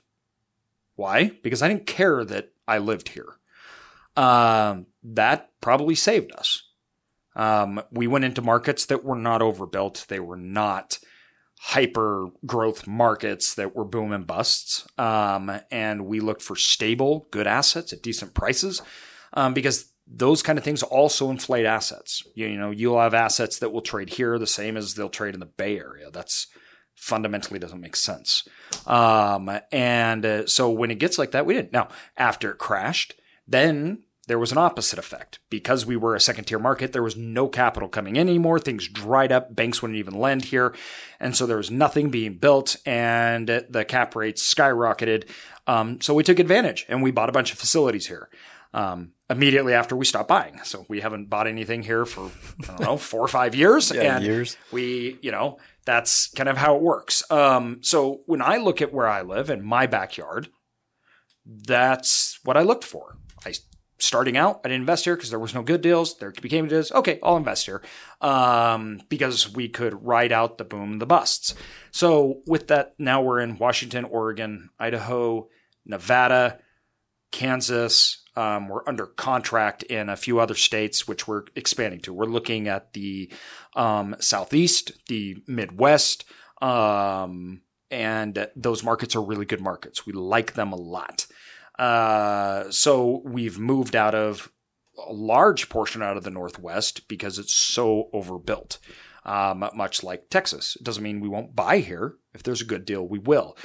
Why? 0.95 1.31
Because 1.43 1.61
I 1.61 1.67
didn't 1.67 1.87
care 1.87 2.23
that 2.25 2.51
I 2.67 2.77
lived 2.79 3.09
here. 3.09 3.37
Um, 4.15 4.87
that 5.03 5.51
probably 5.61 5.95
saved 5.95 6.31
us. 6.33 6.63
Um, 7.35 7.81
we 7.91 8.07
went 8.07 8.25
into 8.25 8.41
markets 8.41 8.85
that 8.87 9.03
were 9.03 9.15
not 9.15 9.41
overbuilt. 9.43 10.05
They 10.07 10.19
were 10.19 10.37
not 10.37 10.99
hyper 11.59 12.29
growth 12.45 12.87
markets 12.87 13.55
that 13.55 13.75
were 13.75 13.85
boom 13.85 14.11
and 14.11 14.27
busts. 14.27 14.87
Um, 14.97 15.59
and 15.71 16.05
we 16.05 16.19
looked 16.19 16.41
for 16.41 16.55
stable, 16.55 17.27
good 17.31 17.47
assets 17.47 17.91
at 17.93 18.03
decent 18.03 18.33
prices 18.33 18.81
um, 19.33 19.53
because 19.53 19.91
those 20.05 20.41
kind 20.41 20.57
of 20.57 20.63
things 20.63 20.83
also 20.83 21.29
inflate 21.29 21.65
assets. 21.65 22.23
You, 22.35 22.47
you, 22.47 22.57
know, 22.57 22.71
you'll 22.71 22.99
have 22.99 23.13
assets 23.13 23.59
that 23.59 23.71
will 23.71 23.81
trade 23.81 24.11
here 24.11 24.37
the 24.39 24.47
same 24.47 24.77
as 24.77 24.93
they'll 24.93 25.09
trade 25.09 25.33
in 25.33 25.39
the 25.39 25.45
Bay 25.45 25.77
Area. 25.77 26.09
That's 26.11 26.47
fundamentally 26.95 27.59
doesn't 27.59 27.81
make 27.81 27.95
sense. 27.95 28.47
Um, 28.85 29.49
and 29.71 30.25
uh, 30.25 30.47
so 30.47 30.69
when 30.69 30.91
it 30.91 30.99
gets 30.99 31.17
like 31.17 31.31
that, 31.31 31.45
we 31.45 31.53
didn't. 31.53 31.73
Now, 31.73 31.89
after 32.15 32.51
it 32.51 32.57
crashed, 32.57 33.15
then 33.47 34.03
there 34.27 34.37
was 34.37 34.51
an 34.51 34.57
opposite 34.57 34.99
effect. 34.99 35.39
Because 35.49 35.85
we 35.85 35.97
were 35.97 36.15
a 36.15 36.19
second 36.19 36.45
tier 36.45 36.59
market, 36.59 36.93
there 36.93 37.03
was 37.03 37.17
no 37.17 37.47
capital 37.47 37.89
coming 37.89 38.15
in 38.15 38.29
anymore. 38.29 38.59
Things 38.59 38.87
dried 38.87 39.31
up. 39.31 39.55
Banks 39.55 39.81
wouldn't 39.81 39.97
even 39.97 40.13
lend 40.13 40.45
here. 40.45 40.75
And 41.19 41.35
so 41.35 41.45
there 41.45 41.57
was 41.57 41.71
nothing 41.71 42.09
being 42.09 42.35
built 42.35 42.77
and 42.85 43.47
the 43.47 43.85
cap 43.87 44.15
rates 44.15 44.53
skyrocketed. 44.53 45.27
Um, 45.65 45.99
so 46.01 46.13
we 46.13 46.23
took 46.23 46.39
advantage 46.39 46.85
and 46.87 47.01
we 47.01 47.11
bought 47.11 47.29
a 47.29 47.33
bunch 47.33 47.51
of 47.51 47.57
facilities 47.57 48.07
here. 48.07 48.29
Um, 48.73 49.13
immediately 49.29 49.73
after 49.73 49.95
we 49.95 50.05
stopped 50.05 50.27
buying. 50.27 50.59
So 50.63 50.85
we 50.87 50.99
haven't 50.99 51.29
bought 51.29 51.47
anything 51.47 51.83
here 51.83 52.05
for, 52.05 52.29
I 52.63 52.67
don't 52.67 52.79
know, 52.81 52.97
four 52.97 53.21
or 53.21 53.27
five 53.27 53.55
years. 53.55 53.91
yeah, 53.95 54.17
and 54.17 54.25
years. 54.25 54.57
We, 54.71 55.17
you 55.21 55.31
know, 55.31 55.57
that's 55.85 56.27
kind 56.31 56.49
of 56.49 56.57
how 56.57 56.75
it 56.75 56.81
works. 56.81 57.23
Um, 57.31 57.79
so 57.81 58.21
when 58.25 58.41
I 58.41 58.57
look 58.57 58.81
at 58.81 58.93
where 58.93 59.07
I 59.07 59.21
live 59.21 59.49
in 59.49 59.63
my 59.63 59.87
backyard, 59.87 60.49
that's 61.45 62.39
what 62.43 62.57
I 62.57 62.61
looked 62.61 62.83
for. 62.83 63.17
I 63.45 63.53
starting 63.99 64.37
out, 64.37 64.61
I 64.63 64.69
didn't 64.69 64.81
invest 64.81 65.05
here 65.05 65.15
because 65.15 65.29
there 65.29 65.39
was 65.39 65.55
no 65.55 65.63
good 65.63 65.81
deals. 65.81 66.17
There 66.17 66.31
became 66.31 66.67
deals. 66.67 66.91
Okay, 66.91 67.19
I'll 67.23 67.37
invest 67.37 67.65
here 67.65 67.81
um, 68.21 69.01
because 69.09 69.53
we 69.53 69.69
could 69.69 70.05
ride 70.05 70.31
out 70.31 70.57
the 70.57 70.63
boom, 70.63 70.93
and 70.93 71.01
the 71.01 71.05
busts. 71.05 71.55
So 71.91 72.41
with 72.45 72.67
that, 72.67 72.93
now 72.99 73.21
we're 73.21 73.39
in 73.39 73.57
Washington, 73.57 74.05
Oregon, 74.05 74.69
Idaho, 74.79 75.49
Nevada, 75.85 76.59
Kansas. 77.31 78.23
Um, 78.35 78.69
we're 78.69 78.87
under 78.87 79.07
contract 79.07 79.83
in 79.83 80.09
a 80.09 80.15
few 80.15 80.39
other 80.39 80.53
states, 80.53 81.07
which 81.07 81.27
we're 81.27 81.45
expanding 81.55 82.01
to. 82.01 82.13
We're 82.13 82.25
looking 82.25 82.67
at 82.67 82.93
the 82.93 83.31
um, 83.75 84.15
Southeast, 84.19 84.91
the 85.07 85.37
Midwest, 85.47 86.25
um, 86.61 87.61
and 87.89 88.47
those 88.55 88.83
markets 88.83 89.15
are 89.15 89.23
really 89.23 89.45
good 89.45 89.61
markets. 89.61 90.05
We 90.05 90.13
like 90.13 90.53
them 90.53 90.71
a 90.71 90.75
lot. 90.75 91.25
Uh, 91.77 92.69
so 92.71 93.21
we've 93.23 93.59
moved 93.59 93.95
out 93.95 94.15
of 94.15 94.51
a 95.07 95.13
large 95.13 95.69
portion 95.69 96.01
out 96.01 96.17
of 96.17 96.23
the 96.23 96.31
Northwest 96.31 97.07
because 97.07 97.37
it's 97.37 97.53
so 97.53 98.09
overbuilt. 98.13 98.79
Um, 99.25 99.69
much 99.75 100.03
like 100.03 100.29
Texas. 100.29 100.77
It 100.77 100.83
doesn't 100.83 101.03
mean 101.03 101.19
we 101.19 101.27
won't 101.27 101.55
buy 101.55 101.79
here. 101.79 102.15
If 102.33 102.43
there's 102.43 102.61
a 102.61 102.65
good 102.65 102.85
deal, 102.85 103.05
we 103.05 103.19
will. 103.19 103.57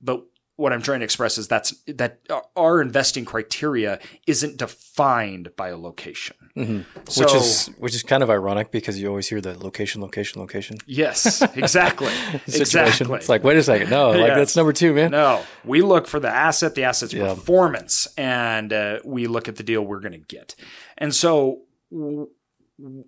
But 0.00 0.22
what 0.60 0.74
I'm 0.74 0.82
trying 0.82 1.00
to 1.00 1.04
express 1.04 1.38
is 1.38 1.48
that's 1.48 1.72
that 1.86 2.20
our 2.54 2.82
investing 2.82 3.24
criteria 3.24 3.98
isn't 4.26 4.58
defined 4.58 5.56
by 5.56 5.70
a 5.70 5.76
location, 5.76 6.36
mm-hmm. 6.54 6.82
so, 7.08 7.24
which 7.24 7.34
is 7.34 7.66
which 7.78 7.94
is 7.94 8.02
kind 8.02 8.22
of 8.22 8.28
ironic 8.28 8.70
because 8.70 9.00
you 9.00 9.08
always 9.08 9.26
hear 9.26 9.40
the 9.40 9.58
location, 9.58 10.02
location, 10.02 10.38
location. 10.38 10.76
Yes, 10.84 11.40
exactly, 11.56 12.12
exactly. 12.46 13.16
It's 13.16 13.30
like 13.30 13.42
wait 13.42 13.56
a 13.56 13.62
second, 13.62 13.88
no, 13.88 14.10
like 14.10 14.34
that's 14.34 14.54
number 14.54 14.74
two, 14.74 14.92
man. 14.92 15.12
No, 15.12 15.42
we 15.64 15.80
look 15.80 16.06
for 16.06 16.20
the 16.20 16.28
asset, 16.28 16.74
the 16.74 16.84
asset's 16.84 17.14
yeah. 17.14 17.34
performance, 17.34 18.06
and 18.18 18.70
uh, 18.70 18.98
we 19.02 19.26
look 19.26 19.48
at 19.48 19.56
the 19.56 19.62
deal 19.62 19.82
we're 19.82 20.00
going 20.00 20.12
to 20.12 20.18
get. 20.18 20.54
And 20.98 21.14
so 21.14 21.62
w- 21.90 22.28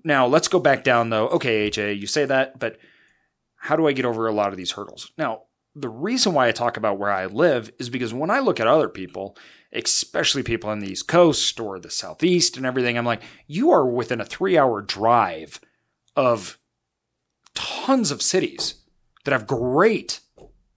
now 0.02 0.26
let's 0.26 0.48
go 0.48 0.58
back 0.58 0.84
down 0.84 1.10
though. 1.10 1.28
Okay, 1.28 1.68
AJ, 1.68 2.00
you 2.00 2.06
say 2.06 2.24
that, 2.24 2.58
but 2.58 2.78
how 3.56 3.76
do 3.76 3.86
I 3.86 3.92
get 3.92 4.06
over 4.06 4.26
a 4.26 4.32
lot 4.32 4.52
of 4.52 4.56
these 4.56 4.72
hurdles? 4.72 5.12
Now 5.18 5.42
the 5.74 5.88
reason 5.88 6.34
why 6.34 6.48
I 6.48 6.52
talk 6.52 6.76
about 6.76 6.98
where 6.98 7.10
I 7.10 7.26
live 7.26 7.72
is 7.78 7.88
because 7.88 8.12
when 8.12 8.30
I 8.30 8.40
look 8.40 8.60
at 8.60 8.66
other 8.66 8.88
people, 8.88 9.36
especially 9.72 10.42
people 10.42 10.68
on 10.68 10.80
the 10.80 10.90
East 10.90 11.08
Coast 11.08 11.58
or 11.58 11.78
the 11.78 11.90
Southeast 11.90 12.56
and 12.56 12.66
everything, 12.66 12.98
I'm 12.98 13.06
like, 13.06 13.22
you 13.46 13.70
are 13.70 13.86
within 13.86 14.20
a 14.20 14.26
three 14.26 14.58
hour 14.58 14.82
drive 14.82 15.60
of 16.14 16.58
tons 17.54 18.10
of 18.10 18.20
cities 18.22 18.82
that 19.24 19.32
have 19.32 19.46
great 19.46 20.20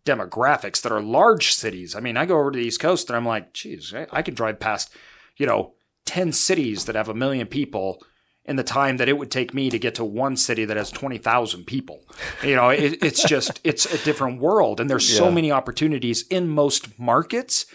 demographics 0.06 0.82
that 0.82 0.92
are 0.92 1.02
large 1.02 1.54
cities. 1.54 1.96
I 1.96 2.00
mean, 2.00 2.16
I 2.16 2.25
go 2.25 2.40
over 2.40 2.52
to 2.52 2.60
the 2.60 2.66
East 2.66 2.80
Coast 2.80 3.10
and 3.10 3.18
I'm 3.18 3.25
like, 3.25 3.54
geez, 3.54 3.94
I, 3.94 4.08
I 4.12 4.22
could 4.22 4.36
drive 4.36 4.60
past, 4.60 4.94
you 5.36 5.46
know, 5.46 5.74
10 6.06 6.32
cities 6.32 6.86
that 6.86 6.96
have 6.96 7.10
a 7.10 7.16
million 7.16 7.48
people 7.48 8.02
in 8.46 8.56
the 8.56 8.64
time 8.64 8.98
that 8.98 9.10
it 9.10 9.18
would 9.18 9.32
take 9.32 9.54
me 9.54 9.70
to 9.70 9.80
get 9.80 9.96
to 9.96 10.06
one 10.06 10.38
city 10.38 10.66
that 10.66 10.78
has 10.78 10.92
20,000 10.92 11.66
people. 11.66 12.02
You 12.44 12.56
know, 12.56 12.70
it, 12.70 13.04
it's 13.04 13.24
just, 13.28 13.60
it's 13.64 13.86
a 13.86 14.04
different 14.04 14.40
world. 14.40 14.80
And 14.80 14.90
there's 14.90 15.12
yeah. 15.12 15.20
so 15.20 15.32
many 15.32 15.52
opportunities 15.52 16.24
in 16.28 16.48
most 16.48 17.00
markets 17.00 17.66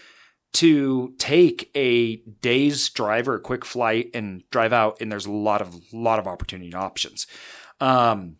to 0.53 1.13
take 1.17 1.71
a 1.75 2.17
day's 2.41 2.89
drive 2.89 3.27
or 3.27 3.35
a 3.35 3.39
quick 3.39 3.65
flight 3.65 4.09
and 4.13 4.43
drive 4.49 4.73
out. 4.73 4.97
And 5.01 5.11
there's 5.11 5.25
a 5.25 5.31
lot 5.31 5.61
of, 5.61 5.75
lot 5.93 6.19
of 6.19 6.27
opportunity 6.27 6.73
options. 6.73 7.27
Um, 7.79 8.37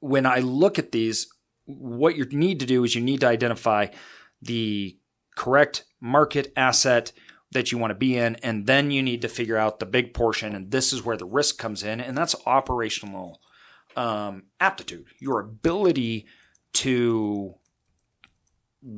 when 0.00 0.26
I 0.26 0.38
look 0.38 0.78
at 0.78 0.92
these, 0.92 1.28
what 1.64 2.16
you 2.16 2.26
need 2.26 2.60
to 2.60 2.66
do 2.66 2.84
is 2.84 2.94
you 2.94 3.00
need 3.00 3.20
to 3.20 3.28
identify 3.28 3.86
the 4.40 4.98
correct 5.36 5.84
market 6.00 6.52
asset 6.56 7.12
that 7.52 7.72
you 7.72 7.78
want 7.78 7.90
to 7.90 7.96
be 7.96 8.16
in. 8.16 8.36
And 8.36 8.66
then 8.66 8.90
you 8.90 9.02
need 9.02 9.22
to 9.22 9.28
figure 9.28 9.56
out 9.56 9.78
the 9.78 9.86
big 9.86 10.14
portion. 10.14 10.54
And 10.54 10.70
this 10.70 10.92
is 10.92 11.04
where 11.04 11.16
the 11.16 11.26
risk 11.26 11.58
comes 11.58 11.82
in. 11.82 12.00
And 12.00 12.16
that's 12.16 12.34
operational 12.46 13.40
um, 13.96 14.44
aptitude, 14.60 15.06
your 15.18 15.40
ability 15.40 16.26
to 16.74 17.54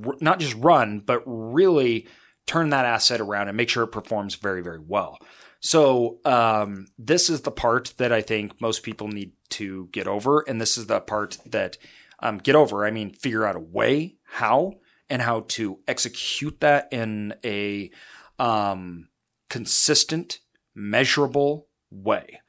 r- 0.06 0.16
not 0.20 0.38
just 0.38 0.54
run, 0.54 1.00
but 1.00 1.22
really 1.26 2.06
turn 2.46 2.70
that 2.70 2.84
asset 2.84 3.20
around 3.20 3.48
and 3.48 3.56
make 3.56 3.68
sure 3.68 3.84
it 3.84 3.88
performs 3.88 4.36
very, 4.36 4.62
very 4.62 4.78
well. 4.78 5.18
So, 5.60 6.18
um, 6.26 6.88
this 6.98 7.30
is 7.30 7.40
the 7.40 7.50
part 7.50 7.94
that 7.96 8.12
I 8.12 8.20
think 8.20 8.60
most 8.60 8.82
people 8.82 9.08
need 9.08 9.32
to 9.50 9.88
get 9.92 10.06
over. 10.06 10.44
And 10.46 10.60
this 10.60 10.76
is 10.76 10.86
the 10.86 11.00
part 11.00 11.38
that 11.46 11.78
um, 12.20 12.38
get 12.38 12.54
over. 12.54 12.84
I 12.84 12.90
mean, 12.90 13.10
figure 13.14 13.46
out 13.46 13.56
a 13.56 13.60
way 13.60 14.16
how 14.24 14.74
and 15.08 15.22
how 15.22 15.44
to 15.48 15.78
execute 15.88 16.60
that 16.60 16.88
in 16.92 17.34
a 17.44 17.90
um, 18.38 19.08
consistent, 19.48 20.40
measurable 20.74 21.68
way 21.90 22.40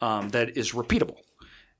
um, 0.00 0.30
that 0.30 0.56
is 0.56 0.72
repeatable. 0.72 1.18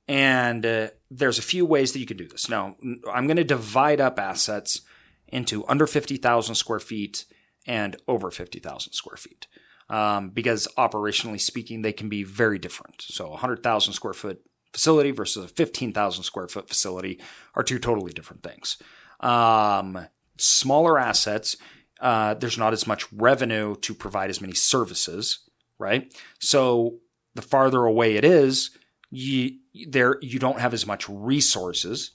And 0.09 0.67
uh, 0.67 0.89
there's 1.11 1.39
a 1.39 1.43
few 1.43 1.65
ways 1.65 1.93
that 1.93 2.01
you 2.01 2.07
can 2.07 2.17
do 2.17 2.27
this. 2.27 2.49
Now, 2.49 2.77
I'm 3.13 3.27
going 3.27 3.37
to 3.37 3.45
divide 3.45 4.01
up 4.01 4.19
assets 4.19 4.81
into 5.29 5.67
under 5.69 5.87
50,000 5.87 6.55
square 6.55 6.81
feet 6.81 7.27
and 7.67 7.97
over 8.09 8.31
50,000 8.31 8.93
square 8.93 9.17
feet. 9.17 9.47
Um, 9.89 10.31
because 10.31 10.69
operationally 10.79 11.41
speaking, 11.41 11.83
they 11.83 11.93
can 11.93 12.09
be 12.09 12.23
very 12.23 12.59
different. 12.59 13.03
So, 13.03 13.27
a 13.27 13.31
100,000 13.31 13.93
square 13.93 14.13
foot 14.13 14.41
facility 14.73 15.11
versus 15.11 15.45
a 15.45 15.49
15,000 15.49 16.23
square 16.23 16.49
foot 16.49 16.69
facility 16.69 17.21
are 17.55 17.63
two 17.63 17.79
totally 17.79 18.13
different 18.13 18.43
things. 18.43 18.79
Um, 19.21 20.07
smaller 20.39 20.99
assets, 20.99 21.57
uh, 22.01 22.35
there's 22.35 22.59
not 22.59 22.73
as 22.73 22.87
much 22.87 23.11
revenue 23.13 23.77
to 23.77 23.95
provide 23.95 24.31
as 24.31 24.41
many 24.41 24.55
services, 24.55 25.41
right? 25.79 26.13
So 26.39 26.97
the 27.35 27.43
farther 27.43 27.85
away 27.85 28.17
it 28.17 28.25
is, 28.25 28.71
you 29.11 29.59
there 29.89 30.19
you 30.21 30.39
don't 30.39 30.61
have 30.61 30.73
as 30.73 30.87
much 30.87 31.09
resources, 31.09 32.13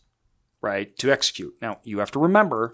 right, 0.61 0.97
to 0.97 1.11
execute. 1.11 1.55
Now 1.61 1.79
you 1.83 1.99
have 1.99 2.11
to 2.11 2.19
remember 2.19 2.73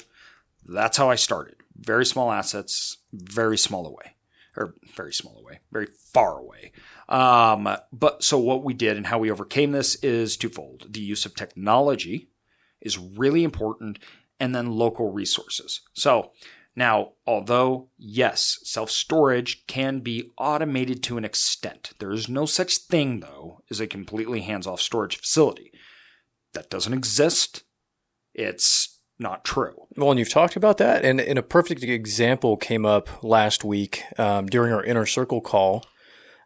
that's 0.66 0.98
how 0.98 1.10
I 1.10 1.16
started. 1.16 1.56
Very 1.76 2.06
small 2.06 2.32
assets, 2.32 2.98
very 3.12 3.58
small 3.58 3.88
away, 3.88 4.16
or 4.56 4.76
very 4.96 5.14
small 5.14 5.40
away, 5.40 5.60
very 5.72 5.88
far 6.14 6.38
away. 6.38 6.72
Um, 7.10 7.68
but 7.92 8.24
so 8.24 8.38
what 8.38 8.64
we 8.64 8.74
did 8.74 8.96
and 8.96 9.08
how 9.08 9.18
we 9.18 9.32
overcame 9.32 9.72
this 9.72 9.96
is 9.96 10.38
twofold. 10.38 10.94
The 10.94 11.02
use 11.02 11.26
of 11.26 11.36
technology 11.36 12.30
is 12.80 12.98
really 12.98 13.44
important, 13.44 14.00
and 14.40 14.56
then 14.56 14.72
local 14.72 15.12
resources. 15.12 15.82
So 15.94 16.32
now, 16.76 17.14
although, 17.28 17.90
yes, 17.98 18.60
self 18.64 18.90
storage 18.90 19.66
can 19.68 20.00
be 20.00 20.32
automated 20.38 21.04
to 21.04 21.18
an 21.18 21.26
extent, 21.26 21.92
there 22.00 22.12
is 22.12 22.30
no 22.30 22.46
such 22.46 22.78
thing, 22.78 23.20
though, 23.20 23.62
as 23.70 23.80
a 23.80 23.88
completely 23.88 24.42
hands 24.42 24.66
off 24.66 24.82
storage 24.82 25.18
facility. 25.18 25.72
That 26.54 26.70
doesn't 26.70 26.94
exist. 26.94 27.64
It's 28.34 29.00
not 29.20 29.44
true. 29.44 29.88
Well, 29.98 30.12
and 30.12 30.20
you've 30.20 30.30
talked 30.30 30.56
about 30.56 30.78
that, 30.78 31.04
and, 31.04 31.20
and 31.20 31.38
a 31.38 31.44
perfect 31.44 31.84
example 31.84 32.56
came 32.56 32.86
up 32.86 33.24
last 33.24 33.64
week 33.64 34.04
um, 34.18 34.46
during 34.48 34.74
our 34.74 34.84
inner 34.84 35.06
circle 35.06 35.42
call. 35.42 35.84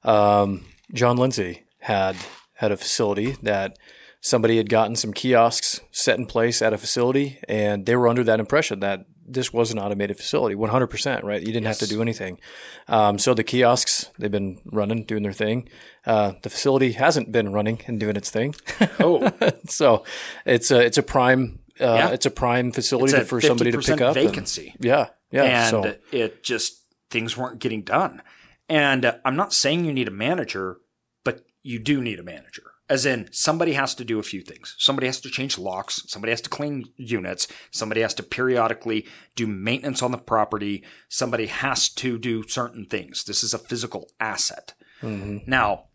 Um, 0.03 0.65
John 0.94 1.17
Lindsay 1.17 1.65
had 1.82 2.15
had 2.55 2.72
a 2.72 2.77
facility 2.77 3.36
that 3.44 3.77
somebody 4.22 4.58
had 4.58 4.70
gotten 4.70 4.96
some 4.96 5.13
kiosks 5.13 5.82
set 5.91 6.17
in 6.17 6.25
place 6.25 6.62
at 6.63 6.74
a 6.74 6.77
facility, 6.79 7.39
and 7.48 7.86
they 7.86 7.96
were 7.96 8.08
under 8.08 8.24
that 8.24 8.39
impression 8.39 8.79
that 8.79 9.05
this 9.27 9.51
was 9.51 9.72
an 9.72 9.79
automated 9.79 10.17
facility, 10.17 10.55
100%, 10.55 11.24
right? 11.24 11.39
You 11.41 11.48
didn't 11.48 11.63
Yes. 11.63 11.79
have 11.79 11.88
to 11.89 11.94
do 11.96 12.01
anything. 12.01 12.39
Um, 12.88 13.17
so 13.17 13.34
the 13.34 13.44
kiosks, 13.44 14.12
they've 14.20 14.32
been 14.32 14.60
running, 14.65 15.03
doing 15.03 15.24
their 15.24 15.34
thing. 15.34 15.67
Uh, 16.05 16.34
the 16.44 16.50
facility 16.50 16.91
hasn't 16.91 17.32
been 17.32 17.51
running 17.51 17.82
and 17.88 18.00
doing 18.00 18.15
its 18.15 18.29
thing. 18.29 18.55
Oh, 19.00 19.32
so 19.67 20.03
it's 20.46 20.70
a, 20.72 20.79
it's 20.79 20.98
a 20.98 21.03
prime, 21.03 21.60
uh, 21.82 21.86
Yeah. 21.86 22.10
it's 22.12 22.25
a 22.25 22.32
prime 22.32 22.72
facility 22.72 23.17
a 23.17 23.25
for 23.25 23.41
somebody 23.41 23.72
to 23.72 23.79
pick 23.79 23.98
50% 23.98 24.01
up. 24.01 24.15
and- 24.15 24.27
vacancy. 24.29 24.75
yeah. 24.79 25.08
Yeah. 25.32 25.44
and 25.44 25.70
so 25.70 25.96
it 26.12 26.44
just 26.44 26.82
things 27.10 27.36
weren't 27.36 27.60
getting 27.60 27.82
done. 27.82 28.22
And 28.70 29.05
uh, 29.05 29.15
I'm 29.25 29.36
not 29.36 29.53
saying 29.53 29.86
you 29.86 29.91
need 29.94 30.08
a 30.08 30.12
manager, 30.12 30.77
but 31.24 31.41
you 31.63 31.79
do 31.79 32.00
need 32.01 32.20
a 32.20 32.24
manager. 32.24 32.63
As 32.88 33.06
in, 33.06 33.30
somebody 33.32 33.74
has 33.74 33.96
to 33.96 34.06
do 34.06 34.20
a 34.20 34.24
few 34.24 34.42
things. 34.42 34.75
Somebody 34.77 35.08
has 35.08 35.20
to 35.22 35.30
change 35.30 35.58
locks. 35.58 36.04
Somebody 36.08 36.32
has 36.32 36.42
to 36.42 36.50
clean 36.50 36.86
units. 36.98 37.48
Somebody 37.72 38.01
has 38.01 38.13
to 38.15 38.24
periodically 38.24 39.08
do 39.36 39.48
maintenance 39.48 40.04
on 40.04 40.12
the 40.12 40.20
property. 40.20 40.84
Somebody 41.10 41.48
has 41.48 41.89
to 41.89 42.20
do 42.20 42.48
certain 42.48 42.86
things. 42.86 43.24
This 43.24 43.44
is 43.44 43.54
a 43.54 43.60
physical 43.60 44.12
asset. 44.20 44.74
Mm-hmm. 45.01 45.50
Now, 45.50 45.86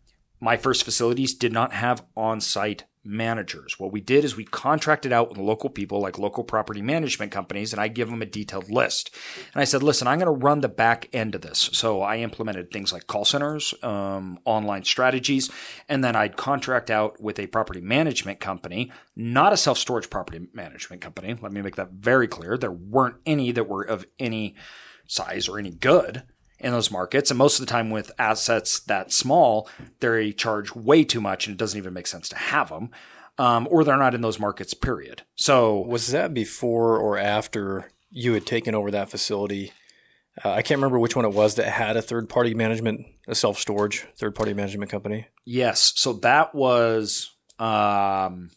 my 0.41 0.57
first 0.57 0.83
facilities 0.83 1.33
did 1.33 1.53
not 1.53 1.71
have 1.71 2.03
on 2.17 2.41
site 2.41 2.83
managers. 3.03 3.79
What 3.79 3.91
we 3.91 4.01
did 4.01 4.23
is 4.23 4.35
we 4.35 4.45
contracted 4.45 5.11
out 5.11 5.29
with 5.29 5.37
local 5.37 5.69
people, 5.69 5.99
like 5.99 6.19
local 6.19 6.43
property 6.43 6.81
management 6.81 7.31
companies, 7.31 7.73
and 7.73 7.81
I 7.81 7.87
give 7.87 8.09
them 8.09 8.21
a 8.21 8.25
detailed 8.25 8.69
list. 8.69 9.09
And 9.53 9.61
I 9.61 9.65
said, 9.65 9.81
listen, 9.81 10.07
I'm 10.07 10.19
going 10.19 10.25
to 10.27 10.45
run 10.45 10.61
the 10.61 10.69
back 10.69 11.09
end 11.11 11.33
of 11.33 11.41
this. 11.41 11.69
So 11.73 12.01
I 12.01 12.17
implemented 12.17 12.71
things 12.71 12.93
like 12.93 13.07
call 13.07 13.25
centers, 13.25 13.73
um, 13.83 14.39
online 14.45 14.83
strategies, 14.83 15.49
and 15.89 16.03
then 16.03 16.15
I'd 16.15 16.37
contract 16.37 16.91
out 16.91 17.21
with 17.21 17.39
a 17.39 17.47
property 17.47 17.81
management 17.81 18.39
company, 18.39 18.91
not 19.15 19.53
a 19.53 19.57
self 19.57 19.77
storage 19.77 20.09
property 20.09 20.47
management 20.53 21.01
company. 21.01 21.35
Let 21.41 21.51
me 21.51 21.61
make 21.61 21.75
that 21.77 21.91
very 21.91 22.27
clear. 22.27 22.57
There 22.57 22.71
weren't 22.71 23.17
any 23.25 23.51
that 23.51 23.67
were 23.67 23.83
of 23.83 24.05
any 24.19 24.55
size 25.07 25.49
or 25.49 25.59
any 25.59 25.71
good 25.71 26.23
in 26.61 26.71
those 26.71 26.91
markets. 26.91 27.31
And 27.31 27.37
most 27.37 27.59
of 27.59 27.65
the 27.65 27.71
time 27.71 27.89
with 27.89 28.11
assets 28.17 28.79
that 28.81 29.11
small, 29.11 29.67
they 29.99 30.31
charge 30.31 30.73
way 30.75 31.03
too 31.03 31.21
much 31.21 31.47
and 31.47 31.55
it 31.55 31.57
doesn't 31.57 31.77
even 31.77 31.93
make 31.93 32.07
sense 32.07 32.29
to 32.29 32.37
have 32.37 32.69
them. 32.69 32.91
Um, 33.37 33.67
or 33.71 33.83
they're 33.83 33.97
not 33.97 34.13
in 34.13 34.21
those 34.21 34.39
markets, 34.39 34.73
period. 34.73 35.23
So 35.35 35.79
was 35.79 36.11
that 36.11 36.33
before 36.33 36.97
or 36.97 37.17
after 37.17 37.89
you 38.11 38.33
had 38.33 38.45
taken 38.45 38.75
over 38.75 38.91
that 38.91 39.09
facility? 39.09 39.71
Uh, 40.43 40.51
I 40.51 40.61
can't 40.61 40.77
remember 40.77 40.99
which 40.99 41.15
one 41.15 41.25
it 41.25 41.33
was 41.33 41.55
that 41.55 41.67
had 41.67 41.97
a 41.97 42.01
third 42.01 42.29
party 42.29 42.53
management, 42.53 43.05
a 43.27 43.33
self 43.35 43.57
storage 43.57 44.05
third 44.15 44.35
party 44.35 44.53
management 44.53 44.91
company. 44.91 45.27
yes, 45.45 45.93
so 45.95 46.13
that 46.13 46.53
was 46.53 47.31
um, 47.57 48.51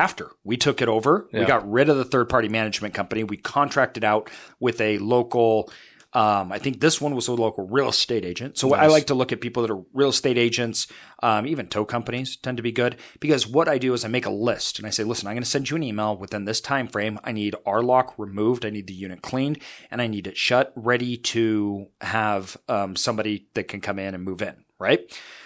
after 0.00 0.30
we 0.44 0.56
took 0.56 0.80
it 0.80 0.88
over. 0.88 1.28
We 1.40 1.46
got 1.46 1.70
rid 1.70 1.90
of 1.90 1.98
the 1.98 2.06
third 2.06 2.30
party 2.30 2.48
management 2.48 2.94
company. 2.94 3.22
We 3.22 3.36
contracted 3.36 4.02
out 4.02 4.30
with 4.58 4.80
a 4.80 4.96
local. 4.98 5.70
Um, 6.12 6.50
I 6.50 6.58
think 6.58 6.80
this 6.80 7.00
one 7.00 7.14
was 7.14 7.28
a 7.28 7.34
local 7.34 7.68
real 7.68 7.90
estate 7.90 8.24
agent. 8.24 8.58
So 8.58 8.74
I 8.74 8.86
like 8.86 9.06
to 9.08 9.14
look 9.14 9.30
at 9.30 9.40
people 9.40 9.62
that 9.62 9.70
are 9.70 9.84
real 9.92 10.08
estate 10.08 10.38
agents, 10.38 10.88
um, 11.22 11.46
even 11.46 11.68
tow 11.68 11.84
companies 11.84 12.36
tend 12.36 12.56
to 12.56 12.64
be 12.64 12.72
good 12.72 12.96
because 13.20 13.46
what 13.46 13.68
I 13.68 13.78
do 13.78 13.94
is 13.94 14.04
I 14.04 14.08
make 14.08 14.26
a 14.26 14.30
list 14.30 14.78
and 14.78 14.88
I 14.88 14.90
say, 14.90 15.04
listen, 15.04 15.28
I'm 15.28 15.34
going 15.34 15.44
to 15.44 15.48
send 15.48 15.70
you 15.70 15.76
an 15.76 15.84
email 15.84 16.16
within 16.16 16.46
this 16.46 16.60
time 16.60 16.88
frame. 16.88 17.20
I 17.22 17.30
need 17.30 17.54
our 17.64 17.80
lock 17.82 18.14
removed. 18.18 18.64
I 18.64 18.70
need 18.70 18.88
the 18.88 18.94
unit 18.94 19.22
cleaned 19.22 19.60
and 19.90 20.02
I 20.02 20.08
need 20.08 20.26
it 20.26 20.36
shut, 20.36 20.72
ready 20.74 21.16
to 21.16 21.86
have 22.00 22.56
um, 22.68 22.96
somebody 22.96 23.46
that 23.54 23.68
can 23.68 23.80
come 23.80 24.00
in 24.00 24.14
and 24.14 24.24
move 24.24 24.42
in. 24.42 24.64
Right. 24.80 25.00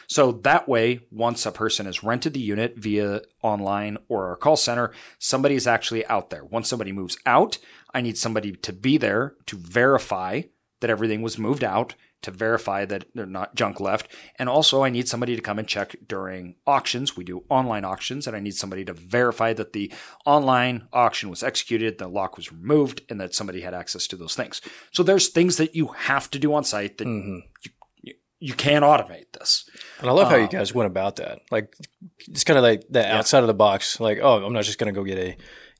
So 0.07 0.33
that 0.33 0.69
way, 0.69 1.01
once 1.11 1.45
a 1.45 1.51
person 1.51 1.87
has 1.87 2.05
rented 2.05 2.35
the 2.35 2.41
unit 2.41 2.77
via 2.77 3.23
online 3.43 3.99
or 4.09 4.29
our 4.29 4.37
call 4.37 4.57
center, 4.57 4.93
somebody 5.19 5.57
is 5.57 5.67
actually 5.67 6.07
out 6.07 6.31
there. 6.31 6.45
Once 6.45 6.69
somebody 6.69 6.93
moves 6.93 7.19
out, 7.27 7.59
I 7.93 8.01
need 8.01 8.17
somebody 8.17 8.53
to 8.53 8.73
be 8.73 8.97
there 8.97 9.35
to 9.47 9.57
verify 9.57 10.43
that 10.81 10.91
everything 10.91 11.23
was 11.23 11.39
moved 11.39 11.65
out, 11.65 11.95
to 12.23 12.31
verify 12.31 12.85
that 12.85 13.07
they're 13.15 13.27
not 13.27 13.55
junk 13.55 13.81
left. 13.81 14.09
And 14.39 14.49
also, 14.49 14.83
I 14.83 14.91
need 14.91 15.09
somebody 15.09 15.37
to 15.37 15.43
come 15.43 15.59
and 15.59 15.69
check 15.69 15.97
during 16.07 16.57
auctions. 16.67 17.17
We 17.17 17.25
do 17.25 17.45
online 17.49 17.85
auctions, 17.85 18.27
and 18.27 18.37
I 18.37 18.41
need 18.41 18.55
somebody 18.55 18.85
to 18.85 18.93
verify 18.93 19.53
that 19.55 19.73
the 19.73 19.93
online 20.27 20.89
auction 20.93 21.29
was 21.29 21.43
executed, 21.43 21.99
the 21.99 22.09
lock 22.09 22.37
was 22.37 22.53
removed, 22.53 23.03
and 23.09 23.21
that 23.21 23.35
somebody 23.35 23.61
had 23.63 23.75
access 23.75 24.07
to 24.09 24.17
those 24.17 24.35
things. 24.35 24.61
So 24.93 25.03
there's 25.03 25.29
things 25.29 25.57
that 25.57 25.75
you 25.75 25.89
have 25.89 26.31
to 26.31 26.39
do 26.39 26.55
on 26.55 26.65
site 26.65 26.99
that 26.99 27.09
mm-hmm. 27.09 27.37
you, 27.37 27.43
you, 27.65 27.71
you 28.49 28.53
can't 28.55 28.85
automate 28.85 29.33
this. 29.33 29.69
And 30.01 30.11
I 30.11 30.13
love 30.13 30.29
how 30.29 30.37
you 30.37 30.43
Um, 30.45 30.49
guys 30.59 30.75
went 30.75 30.87
about 30.87 31.17
that. 31.17 31.39
Like 31.51 31.75
it's 32.29 32.45
kind 32.45 32.59
of 32.59 32.63
like 32.63 32.83
that 32.91 33.11
outside 33.11 33.43
of 33.43 33.47
the 33.47 33.55
box. 33.55 33.99
Like, 34.01 34.19
oh, 34.23 34.45
I'm 34.45 34.53
not 34.53 34.65
just 34.65 34.79
going 34.79 34.93
to 34.93 34.99
go 35.01 35.05
get 35.05 35.19
a 35.19 35.29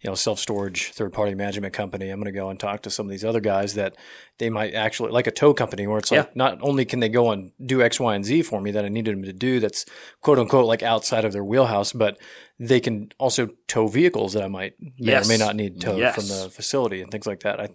you 0.01 0.11
know 0.11 0.15
self 0.15 0.39
storage 0.39 0.93
third 0.93 1.13
party 1.13 1.35
management 1.35 1.75
company. 1.75 2.09
I'm 2.09 2.21
going 2.21 2.33
to 2.33 2.39
go 2.41 2.49
and 2.51 2.59
talk 2.59 2.83
to 2.83 2.91
some 2.91 3.07
of 3.07 3.11
these 3.11 3.25
other 3.25 3.41
guys 3.41 3.75
that 3.75 3.97
they 4.39 4.49
might 4.51 4.73
actually 4.75 5.11
like 5.13 5.27
a 5.27 5.31
tow 5.31 5.53
company 5.53 5.87
where 5.87 5.99
it's 5.99 6.11
like 6.11 6.27
Yeah. 6.27 6.31
not 6.35 6.59
only 6.63 6.85
can 6.87 7.01
they 7.01 7.09
go 7.11 7.31
and 7.33 7.53
do 7.65 7.83
X, 7.83 8.01
Y, 8.01 8.15
and 8.15 8.25
Z 8.25 8.43
for 8.43 8.61
me 8.63 8.71
that 8.73 8.85
I 8.85 8.89
needed 8.89 9.15
them 9.15 9.25
to 9.25 9.33
do 9.35 9.61
that's 9.61 9.85
quote 10.23 10.39
unquote 10.39 10.67
like 10.67 10.83
outside 10.83 11.25
of 11.27 11.33
their 11.33 11.45
wheelhouse, 11.45 11.93
but 11.93 12.19
they 12.59 12.81
can 12.81 13.11
also 13.19 13.49
tow 13.69 13.89
vehicles 13.89 14.33
that 14.35 14.43
I 14.43 14.49
might 14.49 14.75
may 14.81 15.13
Yes. 15.13 15.27
or 15.27 15.29
may 15.29 15.39
not 15.39 15.55
need 15.57 15.81
towed 15.81 15.99
Yes. 15.99 16.15
from 16.15 16.29
the 16.29 16.49
facility 16.51 17.03
and 17.03 17.11
things 17.11 17.27
like 17.27 17.41
that. 17.41 17.61
I 17.61 17.69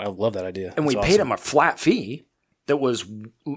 I 0.00 0.08
love 0.08 0.32
that 0.34 0.44
idea. 0.46 0.72
and 0.76 0.86
we 0.86 0.94
That's 0.94 1.06
paid 1.06 1.14
awesome. 1.20 1.28
them 1.28 1.32
a 1.32 1.36
flat 1.36 1.78
fee 1.80 2.24
that 2.66 2.78
was 2.78 3.04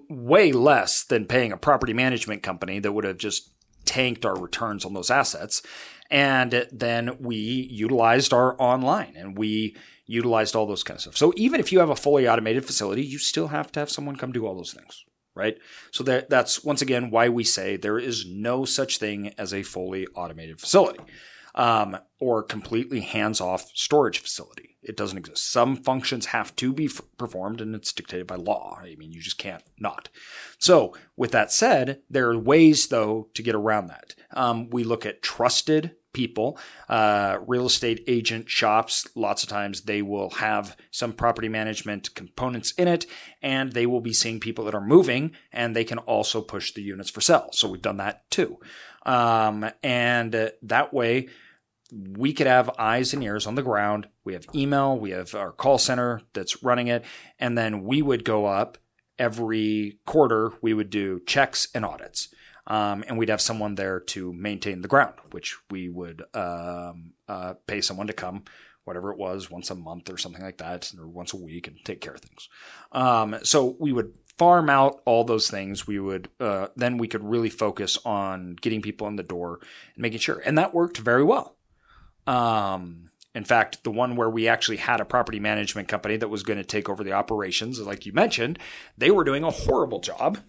way 0.10 0.52
less 0.52 1.04
than 1.04 1.26
paying 1.26 1.52
a 1.52 1.58
property 1.58 1.94
management 1.94 2.44
company 2.44 2.80
that 2.80 2.92
would 2.92 3.04
have 3.04 3.18
just 3.18 3.52
tanked 3.86 4.26
our 4.26 4.38
returns 4.38 4.84
on 4.84 4.94
those 4.94 5.12
assets. 5.12 5.62
And 6.10 6.68
then 6.72 7.18
we 7.20 7.36
utilized 7.38 8.34
our 8.34 8.60
online 8.60 9.14
and 9.16 9.38
we 9.38 9.76
utilized 10.08 10.56
all 10.56 10.68
those 10.68 10.84
kind 10.84 10.98
of 10.98 11.02
stuff. 11.02 11.18
So 11.18 11.34
even 11.36 11.60
if 11.60 11.72
you 11.72 11.80
have 11.80 11.90
a 11.90 11.96
fully 11.96 12.28
automated 12.28 12.66
facility, 12.66 13.04
you 13.04 13.18
still 13.18 13.48
have 13.48 13.72
to 13.74 13.80
have 13.80 13.90
someone 13.90 14.16
come 14.16 14.32
do 14.32 14.46
all 14.46 14.56
those 14.56 14.74
things. 14.74 15.04
Right. 15.36 15.58
So 15.92 16.04
that, 16.06 16.30
that's 16.30 16.64
once 16.64 16.82
again 16.82 17.12
why 17.12 17.28
we 17.28 17.44
say 17.44 17.76
there 17.76 18.00
is 18.00 18.26
no 18.26 18.64
such 18.64 19.00
thing 19.00 19.34
as 19.38 19.54
a 19.54 19.64
fully 19.64 20.08
automated 20.16 20.62
facility 20.62 21.02
um, 21.56 21.98
or 22.20 22.44
completely 22.44 23.00
hands 23.00 23.42
off 23.42 23.72
storage 23.74 24.20
facility. 24.20 24.78
It 24.84 24.96
doesn't 24.96 25.18
exist. 25.18 25.52
Some 25.52 25.78
functions 25.78 26.28
have 26.28 26.56
to 26.58 26.72
be 26.72 26.86
f- 26.86 27.02
performed 27.18 27.60
and 27.60 27.74
it's 27.74 27.92
dictated 27.92 28.28
by 28.28 28.36
law. 28.36 28.80
I 28.80 28.96
mean, 28.96 29.12
you 29.12 29.22
just 29.22 29.40
can't 29.40 29.64
not. 29.80 30.10
So, 30.60 30.96
with 31.18 31.32
that 31.32 31.52
said, 31.52 32.02
there 32.10 32.30
are 32.30 32.38
ways 32.38 32.88
though 32.88 33.30
to 33.34 33.42
get 33.42 33.56
around 33.56 33.88
that. 33.88 34.14
Um, 34.32 34.70
we 34.70 34.84
look 34.84 35.06
at 35.06 35.24
trusted 35.24 35.96
people, 36.14 36.58
uh, 36.88 37.40
real 37.48 37.66
estate 37.66 38.04
agent 38.08 38.50
shops. 38.50 39.08
Lots 39.16 39.44
of 39.44 39.50
times 39.50 39.82
they 39.82 40.02
will 40.02 40.30
have 40.32 40.78
some 40.92 41.14
property 41.14 41.50
management 41.50 42.14
components 42.14 42.72
in 42.74 42.88
it 42.88 43.06
and 43.42 43.74
they 43.74 43.86
will 43.86 44.02
be 44.02 44.14
seeing 44.14 44.40
people 44.40 44.66
that 44.66 44.76
are 44.76 44.86
moving 44.86 45.32
and 45.52 45.76
they 45.76 45.84
can 45.84 45.98
also 46.00 46.42
push 46.42 46.74
the 46.74 46.84
units 46.84 47.10
for 47.10 47.22
sale. 47.22 47.50
So, 47.54 47.68
we've 47.68 47.82
done 47.82 47.98
that 47.98 48.30
too. 48.30 48.60
Um, 49.06 49.70
and 49.84 50.36
uh, 50.36 50.50
that 50.64 50.94
way, 50.94 51.30
we 51.92 52.34
could 52.34 52.48
have 52.48 52.70
eyes 52.80 53.14
and 53.14 53.24
ears 53.24 53.46
on 53.46 53.56
the 53.56 53.62
ground. 53.64 54.08
We 54.24 54.34
have 54.34 54.46
email, 54.56 54.98
we 54.98 55.12
have 55.12 55.36
our 55.36 55.52
call 55.52 55.78
center 55.78 56.22
that's 56.34 56.64
running 56.64 56.88
it, 56.88 57.06
and 57.40 57.58
then 57.58 57.84
we 57.84 58.02
would 58.02 58.24
go 58.24 58.46
up 58.46 58.78
every 59.20 60.00
quarter. 60.06 60.54
We 60.62 60.74
would 60.74 60.90
do 60.90 61.22
checks 61.26 61.68
and 61.76 61.86
audits, 61.86 62.34
um, 62.68 63.04
and 63.08 63.18
we'd 63.18 63.30
have 63.30 63.42
someone 63.42 63.76
there 63.76 64.00
to 64.00 64.34
maintain 64.34 64.82
the 64.82 64.88
ground, 64.88 65.16
which 65.32 65.56
we 65.70 65.90
would 65.90 66.24
um, 66.34 67.14
uh, 67.28 67.54
pay 67.68 67.82
someone 67.82 68.08
to 68.08 68.14
come, 68.14 68.44
whatever 68.84 69.12
it 69.12 69.20
was, 69.20 69.52
once 69.52 69.70
a 69.70 69.76
month 69.76 70.10
or 70.10 70.18
something 70.18 70.44
like 70.44 70.58
that, 70.58 70.92
or 71.00 71.08
once 71.08 71.34
a 71.34 71.38
week, 71.38 71.68
and 71.68 71.78
take 71.86 72.02
care 72.02 72.14
of 72.14 72.22
things. 72.22 72.50
Um, 72.92 73.38
so 73.44 73.76
we 73.80 73.94
would 73.94 74.14
farm 74.38 74.70
out 74.70 75.02
all 75.06 75.24
those 75.24 75.50
things. 75.50 75.88
We 75.88 76.00
would 76.00 76.30
uh, 76.40 76.68
then 76.76 76.98
we 76.98 77.08
could 77.08 77.24
really 77.24 77.52
focus 77.52 77.98
on 78.04 78.56
getting 78.60 78.82
people 78.82 79.08
in 79.08 79.18
the 79.18 79.24
door 79.24 79.60
and 79.94 80.02
making 80.02 80.20
sure, 80.20 80.42
and 80.44 80.58
that 80.58 80.74
worked 80.74 80.98
very 80.98 81.24
well. 81.24 81.55
Um, 82.28 83.10
in 83.34 83.44
fact, 83.44 83.84
the 83.84 83.92
one 83.92 84.16
where 84.16 84.30
we 84.30 84.48
actually 84.48 84.78
had 84.78 85.02
a 85.02 85.06
property 85.06 85.40
management 85.40 85.88
company 85.88 86.16
that 86.18 86.30
was 86.30 86.44
going 86.44 86.58
to 86.58 86.64
take 86.64 86.88
over 86.88 87.04
the 87.04 87.12
operations, 87.12 87.80
like 87.82 88.06
you 88.06 88.14
mentioned, 88.14 88.58
they 88.98 89.12
were 89.12 89.26
doing 89.26 89.44
a 89.44 89.52
horrible 89.52 90.00
job. 90.00 90.40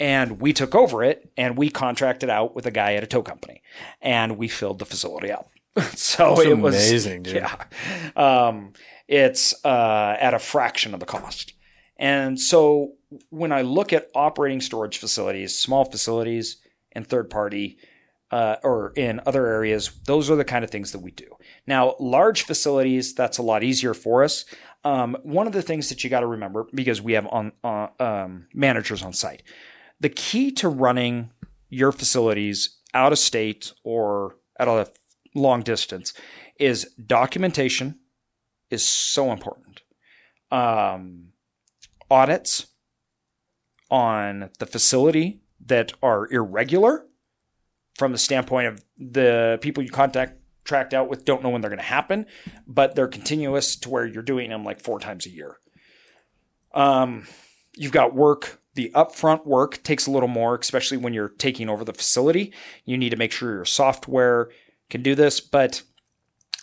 And 0.00 0.40
we 0.40 0.52
took 0.52 0.74
over 0.74 1.04
it 1.04 1.30
and 1.36 1.56
we 1.56 1.70
contracted 1.70 2.28
out 2.28 2.56
with 2.56 2.66
a 2.66 2.72
guy 2.72 2.94
at 2.94 3.04
a 3.04 3.06
tow 3.06 3.22
company 3.22 3.62
and 4.02 4.36
we 4.36 4.48
filled 4.48 4.80
the 4.80 4.84
facility 4.84 5.30
up. 5.30 5.48
so 5.94 6.34
That's 6.34 6.48
it 6.48 6.58
was 6.58 6.74
amazing, 6.74 7.22
dude. 7.22 7.34
Yeah. 7.36 7.64
Um, 8.16 8.72
it's 9.06 9.54
uh, 9.64 10.16
at 10.18 10.34
a 10.34 10.40
fraction 10.40 10.94
of 10.94 11.00
the 11.00 11.06
cost. 11.06 11.54
And 11.96 12.40
so 12.40 12.94
when 13.30 13.52
I 13.52 13.62
look 13.62 13.92
at 13.92 14.10
operating 14.14 14.60
storage 14.60 14.98
facilities, 14.98 15.56
small 15.56 15.84
facilities, 15.84 16.56
and 16.92 17.06
third 17.06 17.30
party, 17.30 17.78
uh, 18.30 18.56
or 18.62 18.92
in 18.96 19.20
other 19.26 19.46
areas, 19.46 19.90
those 20.06 20.30
are 20.30 20.36
the 20.36 20.44
kind 20.44 20.64
of 20.64 20.70
things 20.70 20.92
that 20.92 21.00
we 21.00 21.10
do. 21.10 21.26
Now, 21.66 21.94
large 22.00 22.42
facilities, 22.42 23.14
that's 23.14 23.38
a 23.38 23.42
lot 23.42 23.62
easier 23.62 23.94
for 23.94 24.24
us. 24.24 24.44
Um, 24.84 25.16
one 25.22 25.46
of 25.46 25.52
the 25.52 25.62
things 25.62 25.88
that 25.88 26.04
you 26.04 26.10
got 26.10 26.20
to 26.20 26.26
remember, 26.26 26.66
because 26.74 27.00
we 27.00 27.12
have 27.12 27.26
on 27.26 27.52
uh, 27.62 27.88
um, 28.00 28.48
managers 28.52 29.02
on 29.02 29.12
site, 29.12 29.42
the 30.00 30.08
key 30.08 30.50
to 30.52 30.68
running 30.68 31.30
your 31.70 31.92
facilities 31.92 32.78
out 32.92 33.12
of 33.12 33.18
state 33.18 33.72
or 33.82 34.36
at 34.58 34.68
a 34.68 34.90
long 35.34 35.62
distance 35.62 36.12
is 36.58 36.84
documentation 37.06 37.98
is 38.70 38.86
so 38.86 39.32
important. 39.32 39.82
Um, 40.50 41.28
audits 42.10 42.66
on 43.90 44.50
the 44.58 44.66
facility 44.66 45.40
that 45.66 45.92
are 46.02 46.30
irregular 46.32 47.06
from 47.98 48.12
the 48.12 48.18
standpoint 48.18 48.66
of 48.66 48.84
the 48.98 49.58
people 49.60 49.82
you 49.82 49.90
contact 49.90 50.38
tracked 50.64 50.94
out 50.94 51.08
with 51.08 51.24
don't 51.24 51.42
know 51.42 51.50
when 51.50 51.60
they're 51.60 51.70
going 51.70 51.78
to 51.78 51.84
happen, 51.84 52.26
but 52.66 52.94
they're 52.94 53.06
continuous 53.08 53.76
to 53.76 53.90
where 53.90 54.06
you're 54.06 54.22
doing 54.22 54.50
them 54.50 54.64
like 54.64 54.80
four 54.80 54.98
times 54.98 55.26
a 55.26 55.30
year. 55.30 55.58
Um, 56.72 57.26
you've 57.76 57.92
got 57.92 58.14
work. 58.14 58.60
The 58.74 58.90
upfront 58.94 59.46
work 59.46 59.82
takes 59.84 60.06
a 60.06 60.10
little 60.10 60.28
more, 60.28 60.56
especially 60.56 60.96
when 60.96 61.14
you're 61.14 61.28
taking 61.28 61.68
over 61.68 61.84
the 61.84 61.92
facility. 61.92 62.52
You 62.84 62.96
need 62.96 63.10
to 63.10 63.16
make 63.16 63.30
sure 63.30 63.54
your 63.54 63.64
software 63.64 64.50
can 64.90 65.02
do 65.02 65.14
this, 65.14 65.40
but 65.40 65.82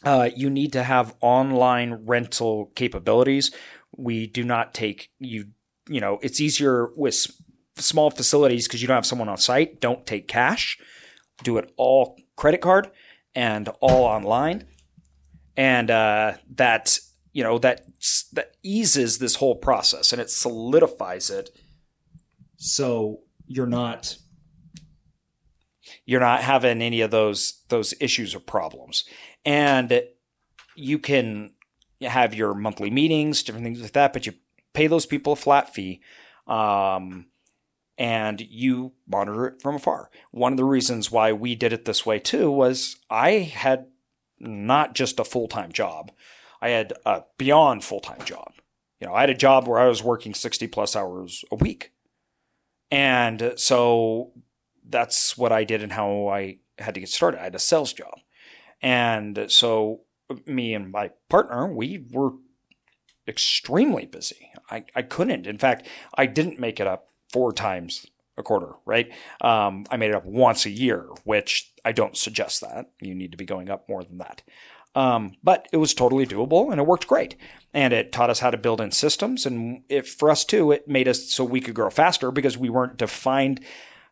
uh, 0.04 0.30
you 0.36 0.50
need 0.50 0.74
to 0.74 0.84
have 0.84 1.16
online 1.22 2.06
rental 2.06 2.72
capabilities. 2.76 3.52
We 3.96 4.28
do 4.28 4.44
not 4.44 4.74
take 4.74 5.10
you. 5.20 5.50
You 5.88 6.02
know, 6.02 6.20
it's 6.22 6.40
easier 6.40 6.90
with 6.96 7.28
small 7.76 8.10
facilities 8.12 8.68
because 8.68 8.82
you 8.82 8.88
don't 8.88 8.96
have 8.96 9.06
someone 9.06 9.30
on 9.30 9.38
site. 9.38 9.80
Don't 9.80 10.06
take 10.06 10.28
cash. 10.28 10.78
Do 11.44 11.58
it 11.58 11.72
all 11.78 12.18
credit 12.36 12.62
card 12.62 12.92
and 13.36 13.70
all 13.80 14.06
online, 14.06 14.66
and 15.58 15.90
uh, 15.90 16.34
that 16.56 17.00
you 17.34 17.44
know 17.44 17.58
that 17.60 17.86
that 18.34 18.56
eases 18.64 19.20
this 19.20 19.36
whole 19.36 19.56
process 19.56 20.12
and 20.12 20.22
it 20.22 20.30
solidifies 20.30 21.30
it. 21.30 21.50
So 22.58 23.22
you're 23.48 23.68
not 23.68 24.18
you're 26.06 26.20
not 26.20 26.42
having 26.42 26.82
any 26.82 27.02
of 27.02 27.12
those 27.12 27.64
those 27.70 27.94
issues 28.00 28.36
or 28.36 28.40
problems, 28.40 29.06
and 29.46 30.02
you 30.76 31.00
can 31.00 31.54
have 32.02 32.34
your 32.34 32.54
monthly 32.54 32.90
meetings, 32.90 33.44
different 33.44 33.66
things 33.66 33.82
like 33.82 33.94
that, 33.94 34.14
but 34.14 34.26
you 34.26 34.34
pay 34.74 34.88
those 34.88 35.06
people 35.06 35.34
a 35.34 35.36
flat 35.36 35.74
fee. 35.74 36.02
Um, 36.48 37.28
and 38.02 38.42
you 38.42 38.94
monitor 39.08 39.46
it 39.46 39.62
from 39.62 39.76
afar. 39.76 40.10
One 40.32 40.54
of 40.54 40.58
the 40.58 40.66
reasons 40.66 41.12
why 41.12 41.34
we 41.34 41.54
did 41.54 41.72
it 41.72 41.86
this 41.86 42.04
way 42.04 42.18
too 42.18 42.50
was 42.50 42.96
I 43.12 43.34
had 43.34 43.86
not 44.40 44.96
just 44.96 45.20
a 45.20 45.24
full 45.24 45.48
time 45.48 45.72
job, 45.72 46.12
I 46.64 46.70
had 46.70 46.94
a 47.06 47.22
beyond 47.38 47.84
full 47.84 48.00
time 48.00 48.26
job. 48.26 48.54
You 49.00 49.06
know, 49.06 49.14
I 49.14 49.22
had 49.22 49.30
a 49.30 49.36
job 49.36 49.68
where 49.68 49.78
I 49.78 49.86
was 49.86 50.02
working 50.02 50.34
60 50.34 50.66
plus 50.68 50.96
hours 50.96 51.46
a 51.52 51.56
week. 51.56 51.92
And 52.90 53.54
so 53.56 54.32
that's 54.84 55.38
what 55.38 55.52
I 55.52 55.64
did 55.64 55.84
and 55.84 55.94
how 55.94 56.28
I 56.28 56.58
had 56.80 56.96
to 56.96 57.02
get 57.02 57.10
started. 57.10 57.40
I 57.40 57.44
had 57.44 57.56
a 57.56 57.60
sales 57.60 57.94
job. 57.94 58.16
And 58.82 59.46
so 59.48 60.02
me 60.48 60.74
and 60.74 60.92
my 60.92 61.12
partner, 61.30 61.72
we 61.72 62.04
were 62.12 62.32
extremely 63.28 64.08
busy. 64.08 64.50
I, 64.72 64.86
I 64.96 65.04
couldn't. 65.04 65.46
In 65.46 65.60
fact, 65.60 65.86
I 66.16 66.26
didn't 66.26 66.60
make 66.60 66.80
it 66.80 66.88
up 66.88 67.11
four 67.32 67.54
times 67.54 68.06
a 68.38 68.44
quarter, 68.44 68.74
right? 68.86 69.12
Um, 69.42 69.86
I 69.90 69.98
made 69.98 70.10
it 70.10 70.16
up 70.16 70.26
once 70.26 70.66
a 70.66 70.70
year, 70.70 71.08
which 71.24 71.74
I 71.84 71.92
don't 71.92 72.18
suggest 72.18 72.62
that. 72.62 72.92
You 73.02 73.16
need 73.16 73.32
to 73.32 73.38
be 73.38 73.46
going 73.46 73.70
up 73.70 73.88
more 73.90 74.04
than 74.04 74.18
that. 74.20 74.42
Um, 74.94 75.34
but 75.42 75.68
it 75.72 75.78
was 75.78 75.94
totally 75.94 76.26
doable 76.26 76.72
and 76.72 76.80
it 76.80 76.88
worked 76.88 77.08
great. 77.08 77.36
And 77.74 77.94
it 77.94 78.12
taught 78.12 78.30
us 78.30 78.40
how 78.40 78.52
to 78.52 78.58
build 78.58 78.82
in 78.82 78.92
systems. 78.92 79.46
And 79.46 79.84
if 79.88 80.10
for 80.10 80.30
us 80.30 80.44
too, 80.44 80.72
it 80.72 80.88
made 80.88 81.08
us 81.08 81.32
so 81.32 81.46
we 81.46 81.62
could 81.62 81.76
grow 81.76 81.90
faster 81.90 82.32
because 82.32 82.58
we 82.58 82.70
weren't 82.70 82.98
defined 82.98 83.62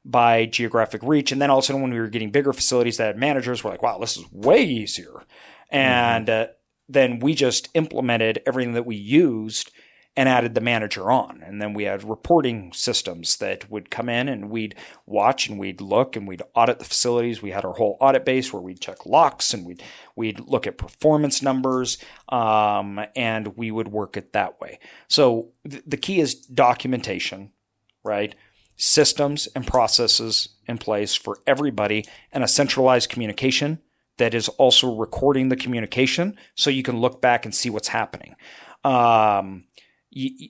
by 0.06 0.46
geographic 0.46 1.02
reach. 1.04 1.32
And 1.32 1.42
then 1.42 1.50
all 1.50 1.58
of 1.58 1.66
a 1.66 1.68
sudden, 1.68 1.82
when 1.82 1.92
we 1.92 2.00
were 2.00 2.08
getting 2.08 2.32
bigger 2.32 2.54
facilities 2.54 2.98
that 2.98 3.08
had 3.08 3.18
managers, 3.18 3.64
we're 3.64 3.72
like, 3.72 3.84
wow, 3.84 3.98
this 4.00 4.16
is 4.16 4.32
way 4.32 4.64
easier. 4.64 5.26
And 5.70 6.28
mm-hmm. 6.28 6.52
uh, 6.52 6.54
then 6.88 7.20
we 7.20 7.36
just 7.36 7.68
implemented 7.74 8.42
everything 8.46 8.74
that 8.74 8.86
we 8.86 8.96
used 8.96 9.72
and 10.16 10.28
added 10.28 10.54
the 10.54 10.62
manager 10.62 11.12
on. 11.12 11.42
And 11.46 11.62
then 11.62 11.74
we 11.74 11.84
had 11.84 12.04
reporting 12.04 12.74
systems 12.74 13.38
that 13.38 13.70
would 13.72 13.90
come 13.90 14.10
in 14.10 14.28
and 14.28 14.50
we'd 14.50 14.76
watch 15.06 15.48
and 15.48 15.58
we'd 15.58 15.80
look 15.80 16.16
and 16.16 16.28
we'd 16.28 16.42
audit 16.56 16.80
the 16.80 16.86
facilities. 16.86 17.42
We 17.42 17.52
had 17.52 17.64
our 17.64 17.74
whole 17.74 17.98
audit 18.02 18.26
base 18.26 18.52
where 18.52 18.62
we'd 18.62 18.82
check 18.82 19.06
locks 19.06 19.54
and 19.54 19.66
we'd 19.66 19.82
we'd 20.16 20.40
look 20.42 20.68
at 20.68 20.78
performance 20.78 21.42
numbers 21.42 21.98
um, 22.30 23.00
and 23.16 23.56
we 23.56 23.72
would 23.72 23.90
work 23.90 24.18
it 24.18 24.34
that 24.34 24.60
way. 24.60 24.80
So 25.08 25.52
th- 25.70 25.84
the 25.86 25.98
key 25.98 26.20
is 26.20 26.36
documentation, 26.36 27.52
right? 28.04 28.36
Systems 28.76 29.48
and 29.56 29.66
processes 29.66 30.50
in 30.68 30.80
place 30.80 31.16
for 31.16 31.40
everybody 31.48 32.06
and 32.32 32.44
a 32.44 32.48
centralized 32.48 33.10
communication 33.10 33.80
that 34.18 34.34
is 34.34 34.50
also 34.50 34.94
recording 34.96 35.48
the 35.48 35.56
communication 35.56 36.38
so 36.56 36.70
you 36.70 36.84
can 36.84 37.00
look 37.00 37.22
back 37.22 37.46
and 37.46 37.56
see 37.56 37.70
what's 37.70 37.88
happening. 37.88 38.36
Um, 38.84 39.64
you, 40.12 40.50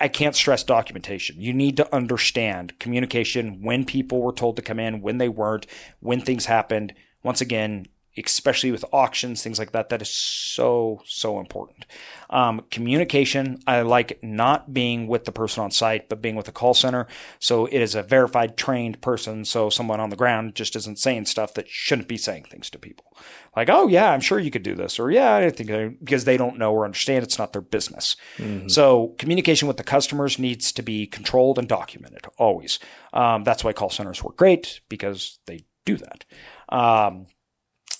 I 0.00 0.08
can't 0.08 0.36
stress 0.36 0.62
documentation. 0.62 1.40
You 1.40 1.52
need 1.52 1.76
to 1.78 1.94
understand 1.94 2.78
communication 2.78 3.62
when 3.62 3.84
people 3.84 4.20
were 4.20 4.32
told 4.32 4.56
to 4.56 4.62
come 4.62 4.78
in, 4.78 5.00
when 5.00 5.18
they 5.18 5.28
weren't, 5.28 5.66
when 6.00 6.20
things 6.20 6.46
happened. 6.46 6.94
Once 7.22 7.40
again, 7.40 7.86
especially 8.16 8.70
with 8.70 8.84
auctions, 8.92 9.42
things 9.42 9.58
like 9.58 9.72
that. 9.72 9.88
That 9.88 10.02
is 10.02 10.10
so, 10.10 11.02
so 11.06 11.40
important. 11.40 11.86
Um, 12.28 12.62
communication, 12.70 13.60
I 13.66 13.82
like 13.82 14.18
not 14.22 14.72
being 14.72 15.06
with 15.06 15.24
the 15.24 15.32
person 15.32 15.64
on 15.64 15.70
site, 15.70 16.08
but 16.08 16.20
being 16.20 16.36
with 16.36 16.46
the 16.46 16.52
call 16.52 16.74
center. 16.74 17.06
So 17.38 17.66
it 17.66 17.80
is 17.80 17.94
a 17.94 18.02
verified, 18.02 18.56
trained 18.56 19.00
person. 19.00 19.44
So 19.44 19.70
someone 19.70 20.00
on 20.00 20.10
the 20.10 20.16
ground 20.16 20.54
just 20.54 20.76
isn't 20.76 20.98
saying 20.98 21.26
stuff 21.26 21.54
that 21.54 21.68
shouldn't 21.68 22.08
be 22.08 22.16
saying 22.16 22.44
things 22.44 22.68
to 22.70 22.78
people. 22.78 23.16
Like, 23.56 23.68
oh, 23.70 23.86
yeah, 23.86 24.10
I'm 24.10 24.20
sure 24.20 24.38
you 24.38 24.50
could 24.50 24.62
do 24.62 24.74
this. 24.74 24.98
Or, 24.98 25.10
yeah, 25.10 25.36
I 25.36 25.50
think 25.50 25.98
because 26.02 26.24
they 26.24 26.36
don't 26.36 26.58
know 26.58 26.72
or 26.72 26.84
understand 26.84 27.22
it's 27.22 27.38
not 27.38 27.52
their 27.52 27.62
business. 27.62 28.16
Mm-hmm. 28.36 28.68
So 28.68 29.14
communication 29.18 29.68
with 29.68 29.76
the 29.76 29.84
customers 29.84 30.38
needs 30.38 30.72
to 30.72 30.82
be 30.82 31.06
controlled 31.06 31.58
and 31.58 31.68
documented 31.68 32.26
always. 32.38 32.78
Um, 33.12 33.44
that's 33.44 33.62
why 33.62 33.72
call 33.72 33.90
centers 33.90 34.22
work 34.22 34.36
great 34.36 34.80
because 34.88 35.38
they 35.46 35.64
do 35.84 35.96
that. 35.96 36.24
Um, 36.68 37.26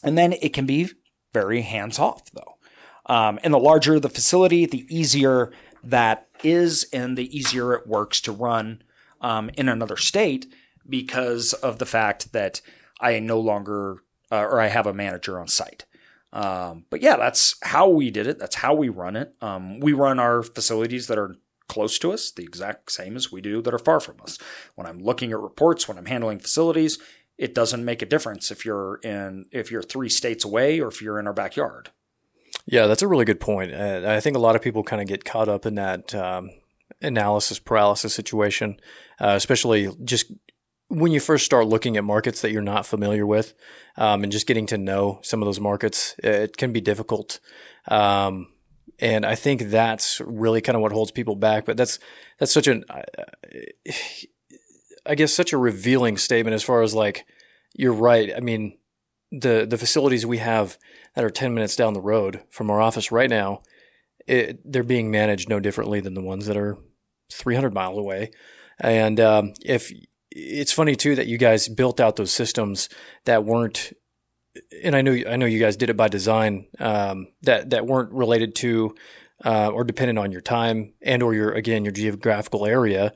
and 0.03 0.17
then 0.17 0.33
it 0.35 0.53
can 0.53 0.67
be 0.67 0.91
very 1.33 1.63
hands 1.63 1.99
off, 1.99 2.31
though. 2.33 2.57
Um, 3.07 3.39
and 3.43 3.53
the 3.53 3.59
larger 3.59 3.99
the 3.99 4.09
facility, 4.09 4.67
the 4.67 4.87
easier 4.95 5.53
that 5.83 6.29
is, 6.43 6.87
and 6.93 7.17
the 7.17 7.37
easier 7.37 7.75
it 7.75 7.87
works 7.87 8.21
to 8.23 8.33
run 8.33 8.83
um, 9.21 9.51
in 9.55 9.69
another 9.69 9.97
state 9.97 10.53
because 10.89 11.53
of 11.53 11.79
the 11.79 11.87
fact 11.87 12.33
that 12.33 12.61
I 13.01 13.19
no 13.21 13.41
longer, 13.41 14.03
uh, 14.31 14.43
or 14.43 14.61
I 14.61 14.69
have 14.69 14.87
a 14.87 14.95
manager 14.95 15.39
on 15.41 15.49
site. 15.49 15.85
Um, 16.33 16.87
but 16.89 17.03
yeah, 17.03 17.17
that's 17.17 17.57
how 17.63 17.89
we 17.89 18.11
did 18.11 18.27
it. 18.27 18.39
That's 18.39 18.57
how 18.57 18.75
we 18.75 18.89
run 18.89 19.17
it. 19.17 19.35
Um, 19.41 19.81
we 19.81 19.93
run 19.93 20.19
our 20.19 20.43
facilities 20.43 21.07
that 21.09 21.19
are 21.19 21.37
close 21.69 21.99
to 21.99 22.13
us, 22.13 22.31
the 22.31 22.43
exact 22.43 22.91
same 22.93 23.17
as 23.17 23.33
we 23.33 23.41
do 23.41 23.63
that 23.63 23.75
are 23.75 23.79
far 23.79 24.01
from 24.01 24.17
us. 24.23 24.39
When 24.75 24.87
I'm 24.87 24.99
looking 24.99 25.33
at 25.33 25.39
reports, 25.39 25.89
when 25.89 25.99
I'm 25.99 26.07
handling 26.07 26.39
facilities, 26.39 26.99
it 27.43 27.57
doesn't 27.57 27.85
make 27.85 28.03
a 28.03 28.07
difference 28.07 28.53
if 28.53 28.65
you're 28.65 29.01
in 29.03 29.47
if 29.51 29.73
you're 29.73 29.83
three 29.83 30.09
states 30.09 30.45
away 30.45 30.81
or 30.81 30.87
if 30.87 31.03
you're 31.03 31.19
in 31.19 31.27
our 31.27 31.33
backyard. 31.33 31.91
Yeah, 32.67 32.87
that's 32.87 33.03
a 33.03 33.09
really 33.09 33.25
good 33.25 33.41
point. 33.41 33.75
Uh, 33.75 34.03
I 34.07 34.21
think 34.21 34.37
a 34.37 34.39
lot 34.39 34.55
of 34.55 34.63
people 34.63 34.85
kind 34.85 35.03
of 35.03 35.09
get 35.09 35.25
caught 35.25 35.49
up 35.49 35.67
in 35.67 35.75
that 35.75 36.15
um, 36.15 36.51
analysis 37.01 37.59
paralysis 37.59 38.15
situation, 38.15 38.79
uh, 39.21 39.35
especially 39.37 39.91
just 40.05 40.31
when 40.87 41.11
you 41.11 41.19
first 41.19 41.45
start 41.45 41.67
looking 41.67 41.97
at 41.97 42.05
markets 42.05 42.43
that 42.43 42.53
you're 42.53 42.63
not 42.63 42.87
familiar 42.87 43.27
with, 43.27 43.55
um, 43.97 44.23
and 44.23 44.31
just 44.31 44.47
getting 44.47 44.67
to 44.67 44.79
know 44.79 45.19
some 45.23 45.43
of 45.43 45.47
those 45.47 45.59
markets. 45.59 46.15
It 46.19 46.57
can 46.57 46.73
be 46.73 46.81
difficult. 46.81 47.41
Um, 47.89 48.53
and 49.01 49.27
I 49.27 49.35
think 49.35 49.63
that's 49.63 50.21
really 50.21 50.61
kind 50.61 50.77
of 50.77 50.83
what 50.83 50.93
holds 50.93 51.11
people 51.11 51.35
back. 51.35 51.65
But 51.65 51.77
that's 51.77 51.99
that's 52.39 52.53
such 52.53 52.69
an 52.69 52.85
I 55.05 55.15
guess 55.15 55.33
such 55.33 55.53
a 55.53 55.59
revealing 55.59 56.17
statement 56.17 56.55
as 56.55 56.63
far 56.63 56.83
as 56.83 56.95
like 56.95 57.27
you're 57.75 57.93
right. 57.93 58.33
I 58.35 58.41
mean, 58.41 58.79
the 59.31 59.67
the 59.69 59.79
facilities 59.79 60.27
we 60.27 60.39
have 60.39 60.79
that 61.15 61.25
are 61.25 61.31
10 61.31 61.55
minutes 61.55 61.77
down 61.77 61.95
the 61.95 62.01
road 62.01 62.43
from 62.51 62.71
our 62.71 62.81
office 62.81 63.11
right 63.11 63.31
now, 63.31 63.63
it, 64.27 64.61
they're 64.65 64.83
being 64.83 65.11
managed 65.11 65.49
no 65.49 65.61
differently 65.61 66.01
than 66.01 66.15
the 66.15 66.23
ones 66.23 66.47
that 66.47 66.57
are 66.57 66.79
300 67.31 67.73
miles 67.73 67.99
away. 67.99 68.31
And 68.79 69.21
um, 69.21 69.55
if 69.63 69.93
it's 70.31 70.73
funny 70.73 70.97
too 70.97 71.15
that 71.15 71.27
you 71.27 71.39
guys 71.39 71.69
built 71.69 72.01
out 72.01 72.17
those 72.17 72.33
systems 72.33 72.89
that 73.25 73.45
weren't, 73.45 73.93
and 74.83 74.95
I 74.95 75.03
know 75.03 75.19
I 75.29 75.37
know 75.37 75.47
you 75.47 75.61
guys 75.61 75.77
did 75.77 75.91
it 75.91 75.97
by 75.97 76.09
design 76.09 76.67
um, 76.79 77.29
that 77.43 77.71
that 77.71 77.87
weren't 77.87 78.13
related 78.13 78.55
to 78.57 78.95
uh, 79.45 79.71
or 79.71 79.85
dependent 79.85 80.19
on 80.19 80.33
your 80.33 80.41
time 80.41 80.95
and 81.03 81.23
or 81.23 81.35
your 81.35 81.53
again 81.53 81.85
your 81.85 81.93
geographical 81.93 82.67
area. 82.67 83.13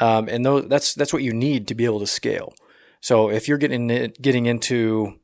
Um, 0.00 0.28
and 0.28 0.44
that's 0.70 0.94
that's 0.94 1.12
what 1.12 1.22
you 1.22 1.32
need 1.32 1.68
to 1.68 1.74
be 1.74 1.84
able 1.84 2.00
to 2.00 2.06
scale. 2.06 2.54
So 3.02 3.28
if 3.30 3.48
you're 3.48 3.58
getting 3.58 3.88
getting 4.20 4.46
into 4.46 5.18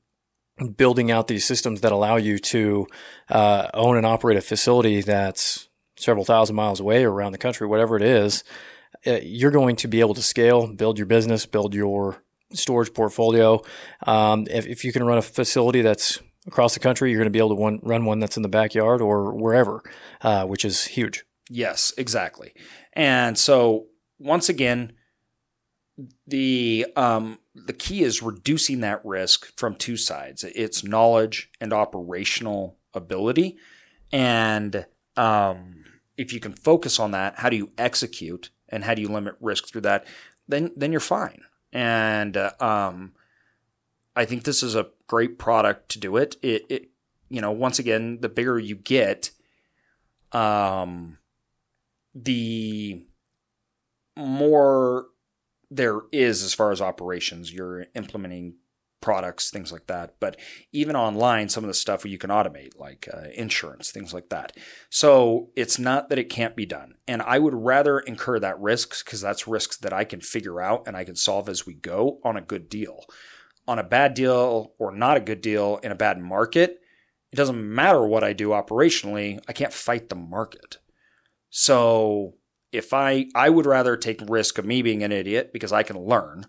building 0.76 1.10
out 1.10 1.28
these 1.28 1.46
systems 1.46 1.80
that 1.80 1.92
allow 1.92 2.16
you 2.16 2.38
to 2.38 2.86
uh, 3.30 3.68
own 3.72 3.96
and 3.96 4.04
operate 4.04 4.36
a 4.36 4.40
facility 4.40 5.00
that's 5.00 5.68
several 5.96 6.24
thousand 6.24 6.56
miles 6.56 6.80
away 6.80 7.04
or 7.04 7.12
around 7.12 7.32
the 7.32 7.38
country, 7.38 7.66
whatever 7.66 7.96
it 7.96 8.02
is, 8.02 8.42
uh, 9.06 9.20
you're 9.22 9.52
going 9.52 9.76
to 9.76 9.88
be 9.88 10.00
able 10.00 10.14
to 10.14 10.22
scale, 10.22 10.66
build 10.66 10.98
your 10.98 11.06
business, 11.06 11.46
build 11.46 11.74
your 11.74 12.22
storage 12.52 12.92
portfolio. 12.92 13.62
Um, 14.06 14.46
if, 14.50 14.66
if 14.66 14.84
you 14.84 14.92
can 14.92 15.04
run 15.04 15.18
a 15.18 15.22
facility 15.22 15.80
that's 15.80 16.18
across 16.46 16.74
the 16.74 16.80
country, 16.80 17.10
you're 17.10 17.18
going 17.18 17.26
to 17.26 17.30
be 17.30 17.38
able 17.38 17.50
to 17.50 17.54
one, 17.54 17.78
run 17.82 18.04
one 18.04 18.18
that's 18.18 18.36
in 18.36 18.42
the 18.42 18.48
backyard 18.48 19.00
or 19.00 19.34
wherever, 19.34 19.82
uh, 20.22 20.44
which 20.44 20.64
is 20.64 20.84
huge. 20.84 21.24
Yes, 21.50 21.92
exactly. 21.96 22.54
And 22.94 23.38
so 23.38 23.86
once 24.18 24.48
again, 24.48 24.94
the 26.26 26.86
um, 26.96 27.38
the 27.66 27.72
key 27.72 28.02
is 28.02 28.22
reducing 28.22 28.80
that 28.80 29.04
risk 29.04 29.56
from 29.56 29.74
two 29.74 29.96
sides. 29.96 30.44
It's 30.44 30.84
knowledge 30.84 31.50
and 31.60 31.72
operational 31.72 32.78
ability, 32.94 33.56
and 34.12 34.86
um, 35.16 35.84
if 36.16 36.32
you 36.32 36.40
can 36.40 36.52
focus 36.52 36.98
on 36.98 37.12
that, 37.12 37.38
how 37.38 37.48
do 37.48 37.56
you 37.56 37.70
execute 37.78 38.50
and 38.68 38.84
how 38.84 38.94
do 38.94 39.02
you 39.02 39.08
limit 39.08 39.36
risk 39.40 39.68
through 39.68 39.82
that? 39.82 40.06
Then 40.46 40.72
then 40.76 40.92
you're 40.92 41.00
fine. 41.00 41.42
And 41.72 42.36
uh, 42.36 42.52
um, 42.60 43.12
I 44.16 44.24
think 44.24 44.42
this 44.42 44.62
is 44.62 44.74
a 44.74 44.88
great 45.06 45.38
product 45.38 45.90
to 45.90 45.98
do 45.98 46.16
it. 46.16 46.36
It, 46.42 46.66
it 46.68 46.90
you 47.28 47.40
know, 47.40 47.52
once 47.52 47.78
again, 47.78 48.20
the 48.20 48.28
bigger 48.28 48.58
you 48.58 48.74
get, 48.74 49.30
um, 50.32 51.18
the 52.14 53.04
more 54.16 55.06
there 55.70 56.02
is 56.12 56.42
as 56.42 56.54
far 56.54 56.72
as 56.72 56.81
operations. 56.81 57.52
You're 57.52 57.87
implementing 57.94 58.57
products, 59.00 59.50
things 59.50 59.70
like 59.70 59.87
that. 59.87 60.14
But 60.20 60.37
even 60.72 60.96
online, 60.96 61.48
some 61.48 61.64
of 61.64 61.68
the 61.68 61.74
stuff 61.74 62.04
you 62.04 62.18
can 62.18 62.31
automate, 62.31 62.78
like 62.78 63.09
uh, 63.12 63.28
insurance, 63.35 63.90
things 63.90 64.12
like 64.12 64.28
that. 64.31 64.57
So 64.90 65.50
it's 65.57 65.78
not 65.78 66.09
that 66.09 66.18
it 66.18 66.31
can't 66.31 66.57
be 66.57 66.66
done. 66.66 66.94
And 67.07 67.22
I 67.22 67.38
would 67.38 67.54
rather 67.54 68.00
incur 68.00 68.38
that 68.40 68.61
risk 68.61 69.04
because 69.04 69.20
that's 69.20 69.46
risks 69.46 69.76
that 69.78 69.92
I 69.92 70.04
can 70.04 70.20
figure 70.20 70.61
out 70.61 70.85
and 70.87 70.96
I 70.96 71.04
can 71.04 71.16
solve 71.16 71.48
as 71.48 71.66
we 71.66 71.74
go 71.74 72.18
on 72.24 72.37
a 72.37 72.42
good 72.42 72.68
deal. 72.68 73.04
On 73.66 73.78
a 73.78 73.85
bad 73.85 74.14
deal 74.14 74.72
or 74.78 74.90
not 74.90 75.16
a 75.16 75.20
good 75.20 75.42
deal 75.42 75.78
in 75.83 75.92
a 75.92 75.96
bad 75.96 76.18
market, 76.18 76.81
it 77.31 77.37
doesn't 77.37 77.74
matter 77.74 78.04
what 78.04 78.24
I 78.24 78.33
do 78.33 78.48
operationally, 78.48 79.38
I 79.46 79.52
can't 79.52 79.72
fight 79.72 80.09
the 80.09 80.16
market. 80.16 80.78
So 81.50 82.35
if 82.72 82.92
I 82.92 83.26
I 83.35 83.50
would 83.50 83.66
rather 83.66 83.96
take 83.96 84.20
risk 84.28 84.59
of 84.59 84.64
me 84.64 84.83
being 84.83 85.02
an 85.02 85.12
idiot 85.12 85.52
because 85.52 85.72
I 85.72 85.83
can 85.83 85.98
learn 85.98 86.46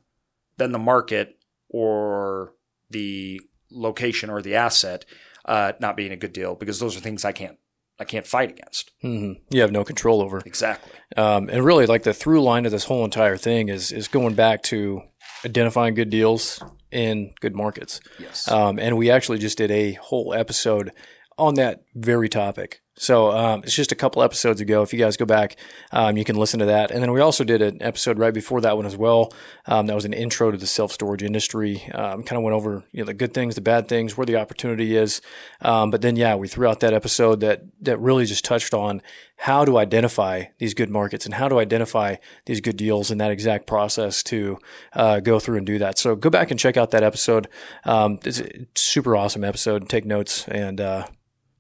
than 0.58 0.72
the 0.72 0.80
market 0.80 1.38
or 1.70 2.54
the 2.90 3.42
location 3.72 4.30
or 4.30 4.42
the 4.42 4.56
asset 4.56 5.06
uh, 5.46 5.74
not 5.80 5.96
being 5.96 6.12
a 6.12 6.18
good 6.18 6.34
deal 6.34 6.56
because 6.56 6.80
those 6.80 6.98
are 6.98 7.00
things 7.00 7.26
I 7.26 7.32
can't 7.32 7.58
I 8.00 8.06
can't 8.06 8.26
fight 8.26 8.50
against. 8.50 8.92
Mm-hmm. 9.04 9.42
You 9.54 9.62
have 9.62 9.72
no 9.72 9.84
control 9.84 10.22
over 10.22 10.42
exactly. 10.46 10.94
Um, 11.18 11.50
and 11.50 11.66
really, 11.66 11.86
like 11.86 12.04
the 12.04 12.14
through 12.14 12.42
line 12.42 12.66
of 12.66 12.72
this 12.72 12.86
whole 12.86 13.04
entire 13.04 13.38
thing 13.38 13.70
is 13.70 13.92
is 13.92 14.08
going 14.08 14.36
back 14.36 14.64
to 14.64 15.02
identifying 15.46 15.94
good 15.94 16.10
deals 16.10 16.64
in 16.92 17.34
good 17.40 17.56
markets. 17.56 18.00
Yes. 18.18 18.50
Um, 18.50 18.80
and 18.80 18.98
we 18.98 19.12
actually 19.12 19.38
just 19.38 19.58
did 19.58 19.72
a 19.72 19.94
whole 19.94 20.34
episode 20.34 20.92
on 21.38 21.56
that 21.56 21.84
very 21.96 22.30
topic. 22.30 22.82
So 23.00 23.32
um, 23.32 23.62
it's 23.64 23.74
just 23.74 23.94
a 23.94 23.96
couple 23.96 24.22
episodes 24.22 24.60
ago. 24.60 24.82
If 24.82 24.92
you 24.92 25.00
guys 25.00 25.16
go 25.16 25.26
back, 25.26 25.56
um, 25.94 26.18
you 26.18 26.26
can 26.26 26.36
listen 26.36 26.60
to 26.60 26.66
that. 26.66 26.92
And 26.92 27.02
then 27.02 27.14
we 27.14 27.22
also 27.22 27.46
did 27.46 27.62
an 27.62 27.82
episode 27.82 28.20
right 28.20 28.34
before 28.34 28.60
that 28.60 28.76
one 28.76 28.86
as 28.86 28.98
well. 28.98 29.32
Um, 29.68 29.86
that 29.88 29.96
was 29.96 30.04
an 30.04 30.12
intro 30.12 30.52
to 30.52 30.58
the 30.58 30.68
self 30.68 30.92
storage 30.92 31.24
industry. 31.24 31.90
Um, 31.94 32.24
kind 32.24 32.38
of 32.38 32.44
went 32.44 32.56
over 32.56 32.84
you 32.92 33.00
know 33.00 33.06
the 33.06 33.14
good 33.14 33.34
things, 33.34 33.56
the 33.56 33.62
bad 33.62 33.88
things, 33.88 34.18
where 34.18 34.26
the 34.26 34.36
opportunity 34.36 34.98
is. 34.98 35.22
Um, 35.62 35.92
but 35.92 36.02
then 36.02 36.18
yeah, 36.18 36.36
we 36.36 36.50
threw 36.50 36.68
out 36.68 36.82
that 36.82 36.94
episode 36.94 37.40
that 37.40 37.62
that 37.82 37.98
really 38.02 38.26
just 38.26 38.44
touched 38.44 38.74
on 38.74 39.02
how 39.38 39.64
to 39.64 39.78
identify 39.78 40.44
these 40.58 40.74
good 40.74 40.90
markets 40.90 41.24
and 41.26 41.36
how 41.36 41.48
to 41.48 41.58
identify 41.58 42.18
these 42.48 42.60
good 42.60 42.76
deals 42.76 43.12
and 43.12 43.22
that 43.22 43.32
exact 43.32 43.66
process 43.66 44.22
to 44.24 44.60
uh, 44.92 45.22
go 45.22 45.40
through 45.40 45.56
and 45.56 45.66
do 45.66 45.80
that. 45.80 45.98
So 45.98 46.18
go 46.18 46.30
back 46.30 46.52
and 46.52 46.60
check 46.60 46.76
out 46.76 46.92
that 46.92 47.04
episode. 47.04 47.48
Um, 47.86 48.20
it's 48.26 48.42
a 48.42 48.68
super 48.76 49.16
awesome 49.16 49.46
episode. 49.46 49.88
Take 49.88 50.04
notes 50.04 50.46
and. 50.50 50.82
Uh, 50.82 51.08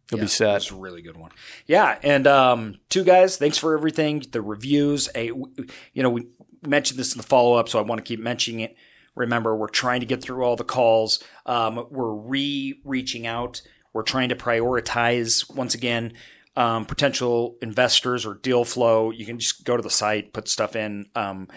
You'll 0.09 0.19
yeah, 0.19 0.25
be 0.25 0.29
set. 0.29 0.53
That's 0.53 0.71
a 0.71 0.75
really 0.75 1.01
good 1.01 1.17
one. 1.17 1.31
Yeah, 1.67 1.99
and 2.01 2.25
um, 2.25 2.79
two 2.89 3.03
guys, 3.03 3.37
thanks 3.37 3.57
for 3.57 3.77
everything. 3.77 4.23
The 4.31 4.41
reviews, 4.41 5.07
a 5.15 5.25
you 5.25 6.03
know, 6.03 6.09
we 6.09 6.27
mentioned 6.65 6.99
this 6.99 7.13
in 7.13 7.17
the 7.17 7.27
follow 7.27 7.55
up, 7.55 7.69
so 7.69 7.79
I 7.79 7.83
want 7.83 7.99
to 7.99 8.03
keep 8.03 8.19
mentioning 8.19 8.61
it. 8.61 8.75
Remember, 9.15 9.55
we're 9.55 9.67
trying 9.67 9.99
to 9.99 10.05
get 10.05 10.21
through 10.21 10.43
all 10.43 10.55
the 10.55 10.63
calls. 10.63 11.23
Um, 11.45 11.85
we're 11.91 12.13
re 12.13 12.79
reaching 12.83 13.27
out. 13.27 13.61
We're 13.93 14.03
trying 14.03 14.29
to 14.29 14.35
prioritize 14.35 15.53
once 15.53 15.75
again 15.75 16.13
um, 16.55 16.85
potential 16.85 17.57
investors 17.61 18.25
or 18.25 18.35
deal 18.35 18.65
flow. 18.65 19.11
You 19.11 19.25
can 19.25 19.39
just 19.39 19.63
go 19.63 19.77
to 19.77 19.83
the 19.83 19.89
site, 19.89 20.33
put 20.33 20.47
stuff 20.47 20.75
in. 20.75 21.07
Um, 21.15 21.47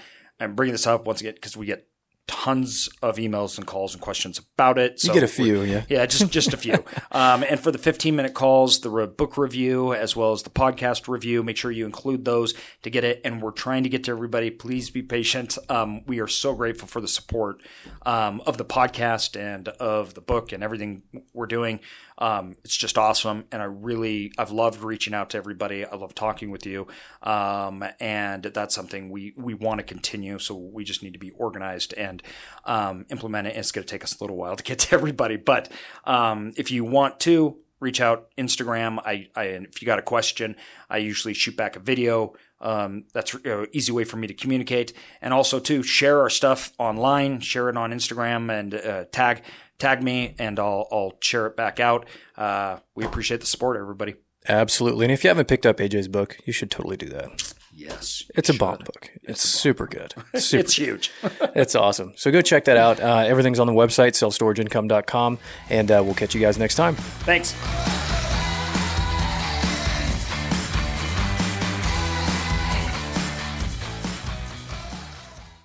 I'm 0.40 0.54
bringing 0.54 0.72
this 0.72 0.86
up 0.86 1.06
once 1.06 1.20
again 1.20 1.34
because 1.34 1.56
we 1.56 1.66
get 1.66 1.88
tons 2.28 2.88
of 3.02 3.16
emails 3.16 3.58
and 3.58 3.66
calls 3.66 3.94
and 3.94 4.02
questions 4.02 4.38
about 4.38 4.78
it. 4.78 5.00
So 5.00 5.08
you 5.08 5.14
get 5.14 5.22
a 5.22 5.28
few, 5.28 5.62
yeah, 5.62 5.84
yeah, 5.88 6.06
just 6.06 6.30
just 6.30 6.52
a 6.52 6.56
few. 6.56 6.74
um, 7.12 7.44
and 7.48 7.58
for 7.58 7.70
the 7.70 7.78
15 7.78 8.14
minute 8.14 8.34
calls, 8.34 8.80
the 8.80 9.06
book 9.06 9.36
review 9.36 9.92
as 9.92 10.14
well 10.14 10.32
as 10.32 10.42
the 10.42 10.50
podcast 10.50 11.08
review, 11.08 11.42
make 11.42 11.56
sure 11.56 11.70
you 11.70 11.84
include 11.84 12.24
those 12.24 12.54
to 12.82 12.90
get 12.90 13.04
it. 13.04 13.20
And 13.24 13.42
we're 13.42 13.50
trying 13.50 13.82
to 13.82 13.88
get 13.88 14.04
to 14.04 14.12
everybody. 14.12 14.50
Please 14.50 14.90
be 14.90 15.02
patient. 15.02 15.58
Um, 15.68 16.04
we 16.06 16.20
are 16.20 16.28
so 16.28 16.54
grateful 16.54 16.88
for 16.88 17.00
the 17.00 17.08
support 17.08 17.60
um, 18.06 18.40
of 18.46 18.56
the 18.56 18.64
podcast 18.64 19.38
and 19.40 19.68
of 19.68 20.14
the 20.14 20.20
book 20.20 20.52
and 20.52 20.62
everything 20.62 21.02
we're 21.32 21.46
doing. 21.46 21.80
Um, 22.18 22.56
it's 22.64 22.76
just 22.76 22.98
awesome, 22.98 23.44
and 23.50 23.62
I 23.62 23.66
really 23.66 24.32
I've 24.38 24.50
loved 24.50 24.82
reaching 24.82 25.14
out 25.14 25.30
to 25.30 25.38
everybody. 25.38 25.84
I 25.84 25.96
love 25.96 26.14
talking 26.14 26.50
with 26.50 26.66
you, 26.66 26.86
um, 27.22 27.84
and 28.00 28.42
that's 28.42 28.74
something 28.74 29.10
we 29.10 29.34
we 29.36 29.54
want 29.54 29.78
to 29.78 29.84
continue. 29.84 30.38
So 30.38 30.54
we 30.56 30.84
just 30.84 31.02
need 31.02 31.14
to 31.14 31.18
be 31.18 31.30
organized 31.32 31.94
and 31.94 32.22
um, 32.64 33.06
implement 33.10 33.48
it. 33.48 33.56
It's 33.56 33.72
going 33.72 33.86
to 33.86 33.90
take 33.90 34.04
us 34.04 34.18
a 34.20 34.22
little 34.22 34.36
while 34.36 34.56
to 34.56 34.62
get 34.62 34.78
to 34.80 34.94
everybody, 34.94 35.36
but 35.36 35.70
um, 36.04 36.52
if 36.56 36.70
you 36.70 36.84
want 36.84 37.20
to 37.20 37.56
reach 37.82 38.00
out 38.00 38.28
Instagram, 38.38 38.98
I, 39.04 39.28
I 39.34 39.44
if 39.44 39.82
you 39.82 39.86
got 39.86 39.98
a 39.98 40.02
question, 40.02 40.56
I 40.88 40.98
usually 40.98 41.34
shoot 41.34 41.56
back 41.56 41.76
a 41.76 41.80
video. 41.80 42.34
Um, 42.60 43.06
that's 43.12 43.34
an 43.34 43.66
easy 43.72 43.90
way 43.90 44.04
for 44.04 44.16
me 44.16 44.28
to 44.28 44.34
communicate, 44.34 44.92
and 45.20 45.34
also 45.34 45.58
to 45.58 45.82
share 45.82 46.20
our 46.20 46.30
stuff 46.30 46.72
online, 46.78 47.40
share 47.40 47.68
it 47.68 47.76
on 47.76 47.90
Instagram, 47.90 48.56
and 48.56 48.74
uh, 48.74 49.04
tag 49.10 49.42
tag 49.82 50.02
me 50.02 50.34
and 50.38 50.58
I'll 50.58 50.88
I'll 50.90 51.12
share 51.20 51.46
it 51.46 51.56
back 51.56 51.80
out. 51.80 52.06
Uh, 52.36 52.78
we 52.94 53.04
appreciate 53.04 53.40
the 53.40 53.46
support, 53.46 53.76
everybody. 53.76 54.14
Absolutely. 54.48 55.04
And 55.04 55.12
if 55.12 55.22
you 55.22 55.28
haven't 55.28 55.46
picked 55.46 55.66
up 55.66 55.76
AJ's 55.76 56.08
book, 56.08 56.38
you 56.44 56.52
should 56.52 56.70
totally 56.70 56.96
do 56.96 57.08
that. 57.10 57.54
Yes. 57.74 58.24
It's 58.34 58.48
a 58.48 58.54
bomb 58.54 58.78
book. 58.78 59.10
It's, 59.22 59.44
it's 59.44 59.48
super 59.48 59.86
good. 59.86 60.14
Super 60.34 60.60
it's 60.60 60.74
huge. 60.74 61.10
it's 61.54 61.74
awesome. 61.74 62.12
So 62.16 62.30
go 62.30 62.42
check 62.42 62.64
that 62.66 62.76
out. 62.76 63.00
Uh, 63.00 63.24
everything's 63.26 63.58
on 63.58 63.66
the 63.66 63.72
website, 63.72 64.12
selfstorageincome.com, 64.12 65.38
and 65.70 65.90
uh, 65.90 66.02
we'll 66.04 66.14
catch 66.14 66.34
you 66.34 66.40
guys 66.40 66.58
next 66.58 66.74
time. 66.74 66.96
Thanks. 66.96 67.54